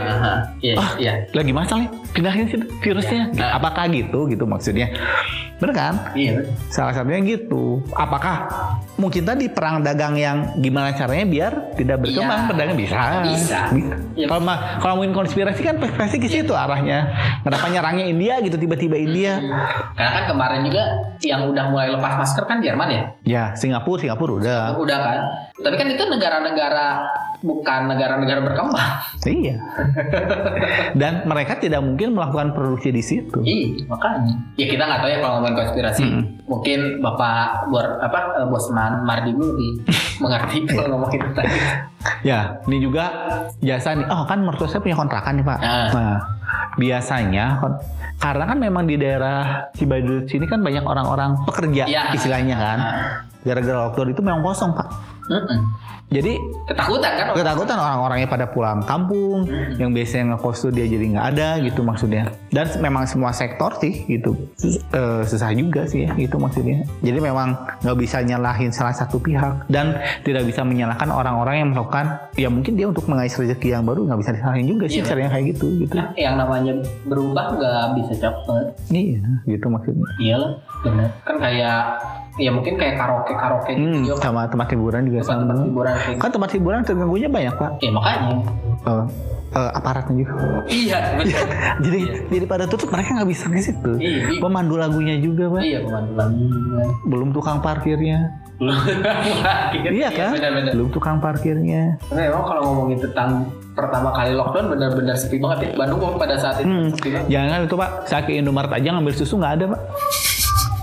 Iya 0.58 0.74
iya 0.98 1.12
Lagi 1.30 1.52
masalah 1.52 1.86
nih, 1.86 1.90
pindahin 2.10 2.46
sih 2.48 2.58
virusnya. 2.80 3.22
Ya. 3.32 3.51
Apakah 3.52 3.84
gitu 3.86 4.24
gitu 4.26 4.44
maksudnya? 4.44 4.88
Bener 5.56 5.72
kan? 5.72 5.94
iya 6.12 6.42
Salah 6.66 6.90
satunya 6.90 7.22
gitu. 7.22 7.84
Apakah 7.92 8.50
mungkin 8.96 9.22
tadi 9.22 9.46
perang 9.46 9.78
dagang 9.78 10.16
yang 10.16 10.58
gimana 10.58 10.90
caranya 10.90 11.22
biar 11.22 11.52
tidak 11.76 12.02
berkembang 12.02 12.34
Iya. 12.34 12.48
perdagangan 12.48 12.76
bisa? 12.76 12.98
Bisa. 13.22 13.58
Iya. 14.16 14.26
Kalau 14.26 14.42
kalau 14.80 14.94
konspirasi 15.12 15.60
kan 15.60 15.76
pasti 15.78 16.16
ke 16.16 16.26
situ 16.26 16.50
arahnya. 16.50 17.12
Kenapa 17.42 17.68
nyerangnya 17.68 18.04
India 18.04 18.40
gitu 18.40 18.56
tiba-tiba 18.56 18.96
India? 18.96 19.38
karena 19.92 20.10
kan 20.12 20.24
kemarin 20.26 20.60
juga 20.64 20.82
yang 21.20 21.46
udah 21.46 21.64
mulai 21.68 21.88
lepas 21.88 22.16
masker 22.16 22.44
kan 22.44 22.58
Jerman 22.58 22.88
ya 22.88 23.02
Ya 23.22 23.44
Singapura 23.52 24.00
Singapura 24.00 24.32
udah. 24.34 24.62
udah 24.74 24.98
kan 24.98 25.20
tapi 25.54 25.74
kan 25.76 25.86
itu 25.86 26.02
negara-negara 26.02 26.86
bukan 27.42 27.90
negara-negara 27.90 28.40
berkembang 28.40 28.90
Iya. 29.22 29.56
Dan 30.94 31.26
mereka 31.26 31.58
tidak 31.58 31.82
mungkin 31.82 32.14
melakukan 32.14 32.54
produksi 32.54 32.90
di 32.90 33.02
situ. 33.02 33.38
Iya, 33.42 33.86
makanya. 33.86 34.34
Ya 34.58 34.66
kita 34.66 34.82
nggak 34.82 34.98
tahu 34.98 35.10
ya 35.10 35.18
kalau 35.20 35.32
ngomongin 35.38 35.56
konspirasi. 35.58 36.02
Mm. 36.02 36.22
Mungkin 36.46 36.80
Bapak 36.98 37.70
Bor, 37.70 37.86
apa 37.98 38.18
eh, 38.42 38.46
Bosman 38.46 39.02
Mardi 39.02 39.30
lebih 39.30 39.82
mengerti 40.22 40.66
kalau 40.66 40.98
ngomongin 40.98 41.20
tentang 41.30 41.46
itu. 41.46 41.68
Ya, 42.22 42.58
ini 42.66 42.82
juga 42.82 43.04
jasa 43.58 43.94
nih. 43.94 44.06
Oh 44.10 44.26
kan 44.26 44.42
mertua 44.42 44.66
saya 44.66 44.82
punya 44.82 44.98
kontrakan 44.98 45.38
nih 45.38 45.46
pak. 45.46 45.58
Ah. 45.62 45.88
Nah, 45.94 46.16
biasanya 46.74 47.62
karena 48.18 48.44
kan 48.46 48.58
memang 48.58 48.84
di 48.86 48.98
daerah 48.98 49.70
Cibaduyut 49.74 50.26
sini 50.26 50.46
kan 50.46 50.62
banyak 50.62 50.82
orang-orang 50.82 51.38
pekerja 51.46 51.86
Iya. 51.86 52.14
istilahnya 52.14 52.56
kan. 52.58 52.78
Ah. 52.78 52.94
Gara-gara 53.42 53.86
lockdown 53.86 54.14
itu 54.14 54.22
memang 54.22 54.42
kosong 54.42 54.74
pak. 54.74 54.86
Jadi 56.12 56.36
Ketakutan 56.62 57.08
kan? 57.10 57.26
ketakutan 57.32 57.72
orang-orangnya 57.74 58.28
pada 58.28 58.44
pulang 58.44 58.84
kampung, 58.84 59.48
yang 59.74 59.90
biasanya 59.90 60.36
ngekos 60.36 60.60
tuh 60.60 60.70
dia 60.70 60.84
jadi 60.84 61.08
nggak 61.08 61.26
ada 61.32 61.48
gitu 61.58 61.80
maksudnya. 61.80 62.28
Dan 62.46 62.68
memang 62.78 63.08
semua 63.08 63.32
sektor 63.32 63.72
sih 63.78 64.04
gitu 64.06 64.36
Sus- 64.54 64.84
eh, 64.86 65.24
susah 65.24 65.48
juga 65.52 65.88
sih 65.88 66.04
ya 66.04 66.12
gitu 66.14 66.36
maksudnya. 66.36 66.84
Jadi 67.00 67.16
memang 67.18 67.56
nggak 67.80 67.96
bisa 67.96 68.20
nyalahin 68.20 68.68
salah 68.70 68.92
satu 68.92 69.16
pihak 69.16 69.64
dan 69.66 69.96
tidak 70.20 70.44
bisa 70.44 70.60
menyalahkan 70.60 71.08
orang-orang 71.08 71.54
yang 71.58 71.68
melakukan 71.72 72.04
ya 72.34 72.48
mungkin 72.48 72.76
dia 72.76 72.86
untuk 72.86 73.08
mengais 73.08 73.32
rezeki 73.32 73.72
yang 73.72 73.88
baru 73.88 74.04
nggak 74.04 74.20
bisa 74.20 74.30
disalahin 74.32 74.68
juga 74.68 74.84
sih 74.86 75.00
Iya. 75.00 75.08
caranya 75.08 75.30
kayak 75.32 75.46
gitu 75.50 75.66
gitu. 75.80 75.94
Nah, 75.96 76.12
yang 76.14 76.36
namanya 76.36 76.72
berubah 77.04 77.56
nggak 77.56 77.84
bisa 77.96 78.12
cepet. 78.20 78.64
Iya 78.90 79.20
gitu 79.48 79.66
maksudnya. 79.66 80.04
Iyalah, 80.18 80.52
benar. 80.82 81.08
Kan 81.22 81.36
kayak 81.38 81.80
ya 82.34 82.48
mungkin 82.48 82.76
kayak 82.76 82.96
karaoke 82.96 83.32
karaoke 83.32 83.72
Hmm, 83.72 84.04
gitu. 84.04 84.16
sama 84.16 84.44
tempat 84.46 84.72
hiburan 84.72 85.04
juga 85.04 85.20
Tempat 85.24 85.46
sama. 85.48 85.62
hiburan 85.62 85.94
kayak. 85.96 86.18
Kan 86.18 86.30
tempat 86.30 86.50
hiburan 86.52 86.78
terganggunya 86.82 87.28
banyak 87.28 87.54
pak. 87.54 87.70
Ya 87.78 87.90
makanya. 87.90 88.26
Eh, 88.82 89.04
eh, 89.52 89.70
aparatnya 89.72 90.14
juga. 90.16 90.32
Iya, 90.66 90.98
benar. 91.14 91.42
jadi 91.84 91.98
Iya. 91.98 92.14
jadi 92.28 92.44
pada 92.46 92.64
tutup 92.66 92.88
mereka 92.88 93.14
nggak 93.14 93.28
bisa 93.28 93.44
ke 93.46 93.60
situ. 93.60 93.90
Iya, 93.96 94.18
iya. 94.28 94.40
Pemandu 94.40 94.74
lagunya 94.74 95.14
juga 95.16 95.48
pak. 95.48 95.60
Iya, 95.60 95.78
pemandu 95.82 96.12
lagi. 96.14 96.44
Belum 97.04 97.28
tukang 97.30 97.58
parkirnya. 97.58 98.18
Belum 98.54 98.78
Iya 99.92 100.08
kan? 100.08 100.30
Benar-benar. 100.32 100.72
Belum 100.72 100.88
tukang 100.88 101.16
parkirnya. 101.18 101.98
Tapi 102.00 102.20
memang 102.22 102.44
kalau 102.44 102.62
ngomongin 102.64 102.98
tentang 103.00 103.30
pertama 103.72 104.12
kali 104.12 104.32
lockdown 104.32 104.66
benar-benar 104.68 105.14
sepi 105.14 105.36
banget 105.36 105.58
ya. 105.64 105.70
Bandung 105.76 106.14
pada 106.14 106.36
saat 106.36 106.60
itu 106.60 106.68
Hmm. 106.68 106.88
sepi 106.90 107.08
banget. 107.10 107.28
Jangan 107.28 107.58
itu 107.62 107.74
pak, 107.74 107.90
saya 108.04 108.22
ke 108.22 108.32
Indomaret 108.32 108.70
aja 108.70 108.88
ngambil 108.90 109.12
susu 109.12 109.34
nggak 109.36 109.52
ada 109.56 109.64
pak. 109.68 109.80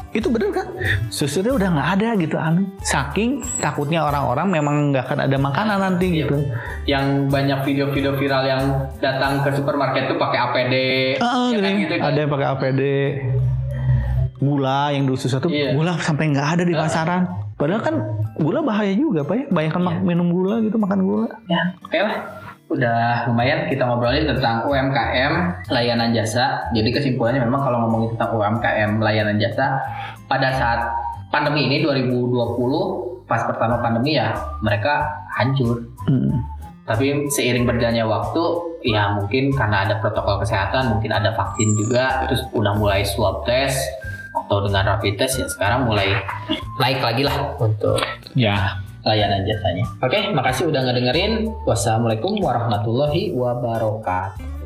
Itu 0.10 0.34
bener 0.34 0.50
kan? 0.50 0.65
Susunya 1.08 1.54
udah 1.54 1.69
nggak 1.69 1.89
ada 1.95 2.10
gitu 2.17 2.36
aneh. 2.36 2.65
Saking 2.82 3.45
takutnya 3.62 4.02
orang-orang 4.02 4.50
memang 4.50 4.76
nggak 4.89 5.06
akan 5.06 5.19
ada 5.30 5.38
makanan 5.38 5.78
nanti 5.78 6.26
gitu. 6.26 6.34
Yang 6.84 7.30
banyak 7.30 7.60
video-video 7.62 8.17
viral 8.17 8.43
yang 8.43 8.63
datang 8.98 9.45
ke 9.45 9.54
supermarket 9.54 10.10
tuh 10.10 10.17
pakai 10.17 10.38
APD, 10.41 10.76
Ah, 11.22 11.54
ya 11.54 11.62
kan 11.62 11.74
gitu 11.78 11.93
kan. 11.93 12.04
ada 12.10 12.17
yang 12.17 12.30
pakai 12.30 12.48
APD. 12.50 12.82
Gula 14.39 14.95
yang 14.95 15.04
dulu 15.04 15.19
susah 15.19 15.38
tuh 15.38 15.52
Iya. 15.52 15.76
gula 15.76 16.00
sampai 16.00 16.32
nggak 16.32 16.48
ada 16.58 16.63
di 16.63 16.74
pasaran. 16.74 17.28
Padahal 17.60 17.84
kan 17.84 17.95
gula 18.39 18.63
bahaya 18.63 18.95
juga 18.95 19.22
pak 19.22 19.36
ya. 19.36 19.45
Banyak 19.52 19.74
Iya. 19.76 20.00
minum 20.00 20.32
gula 20.32 20.63
gitu 20.63 20.80
makan 20.80 21.00
gula. 21.04 21.28
Ya, 21.45 21.76
oke 21.84 22.00
lah. 22.00 22.17
Udah 22.70 23.26
lumayan 23.26 23.66
kita 23.66 23.82
ngobrolin 23.82 24.30
tentang 24.30 24.70
UMKM 24.70 25.34
layanan 25.74 26.14
jasa. 26.14 26.70
Jadi 26.70 26.94
kesimpulannya 26.94 27.42
memang 27.42 27.66
kalau 27.66 27.78
ngomongin 27.86 28.14
tentang 28.14 28.38
UMKM 28.38 29.02
layanan 29.02 29.42
jasa 29.42 29.82
pada 30.30 30.54
saat 30.54 30.86
pandemi 31.34 31.66
ini 31.66 31.82
2020 31.82 33.30
pas 33.30 33.46
pertama 33.46 33.82
pandemi 33.82 34.18
ya 34.18 34.38
mereka 34.62 35.06
hancur. 35.38 35.82
Hmm. 36.06 36.46
Tapi 36.86 37.30
seiring 37.30 37.70
berjalannya 37.70 38.06
waktu 38.06 38.44
ya 38.82 39.14
mungkin 39.14 39.54
karena 39.54 39.86
ada 39.86 40.02
protokol 40.02 40.42
kesehatan, 40.42 40.98
mungkin 40.98 41.14
ada 41.14 41.34
vaksin 41.38 41.78
juga, 41.78 42.26
terus 42.26 42.42
udah 42.54 42.74
mulai 42.78 43.06
swab 43.06 43.46
test 43.46 43.78
atau 44.34 44.66
dengan 44.66 44.98
rapid 44.98 45.14
test 45.22 45.38
ya 45.38 45.46
sekarang 45.46 45.86
mulai 45.86 46.18
naik 46.82 47.02
lagi 47.02 47.22
lah 47.26 47.54
untuk 47.62 48.02
Ya. 48.38 48.78
Layanan 49.10 49.41
jasanya. 49.50 49.89
Oke, 50.06 50.30
makasih 50.30 50.69
udah 50.69 50.86
ngedengerin. 50.86 51.50
Wassalamualaikum 51.65 52.38
warahmatullahi 52.38 53.34
wabarakatuh. 53.34 54.59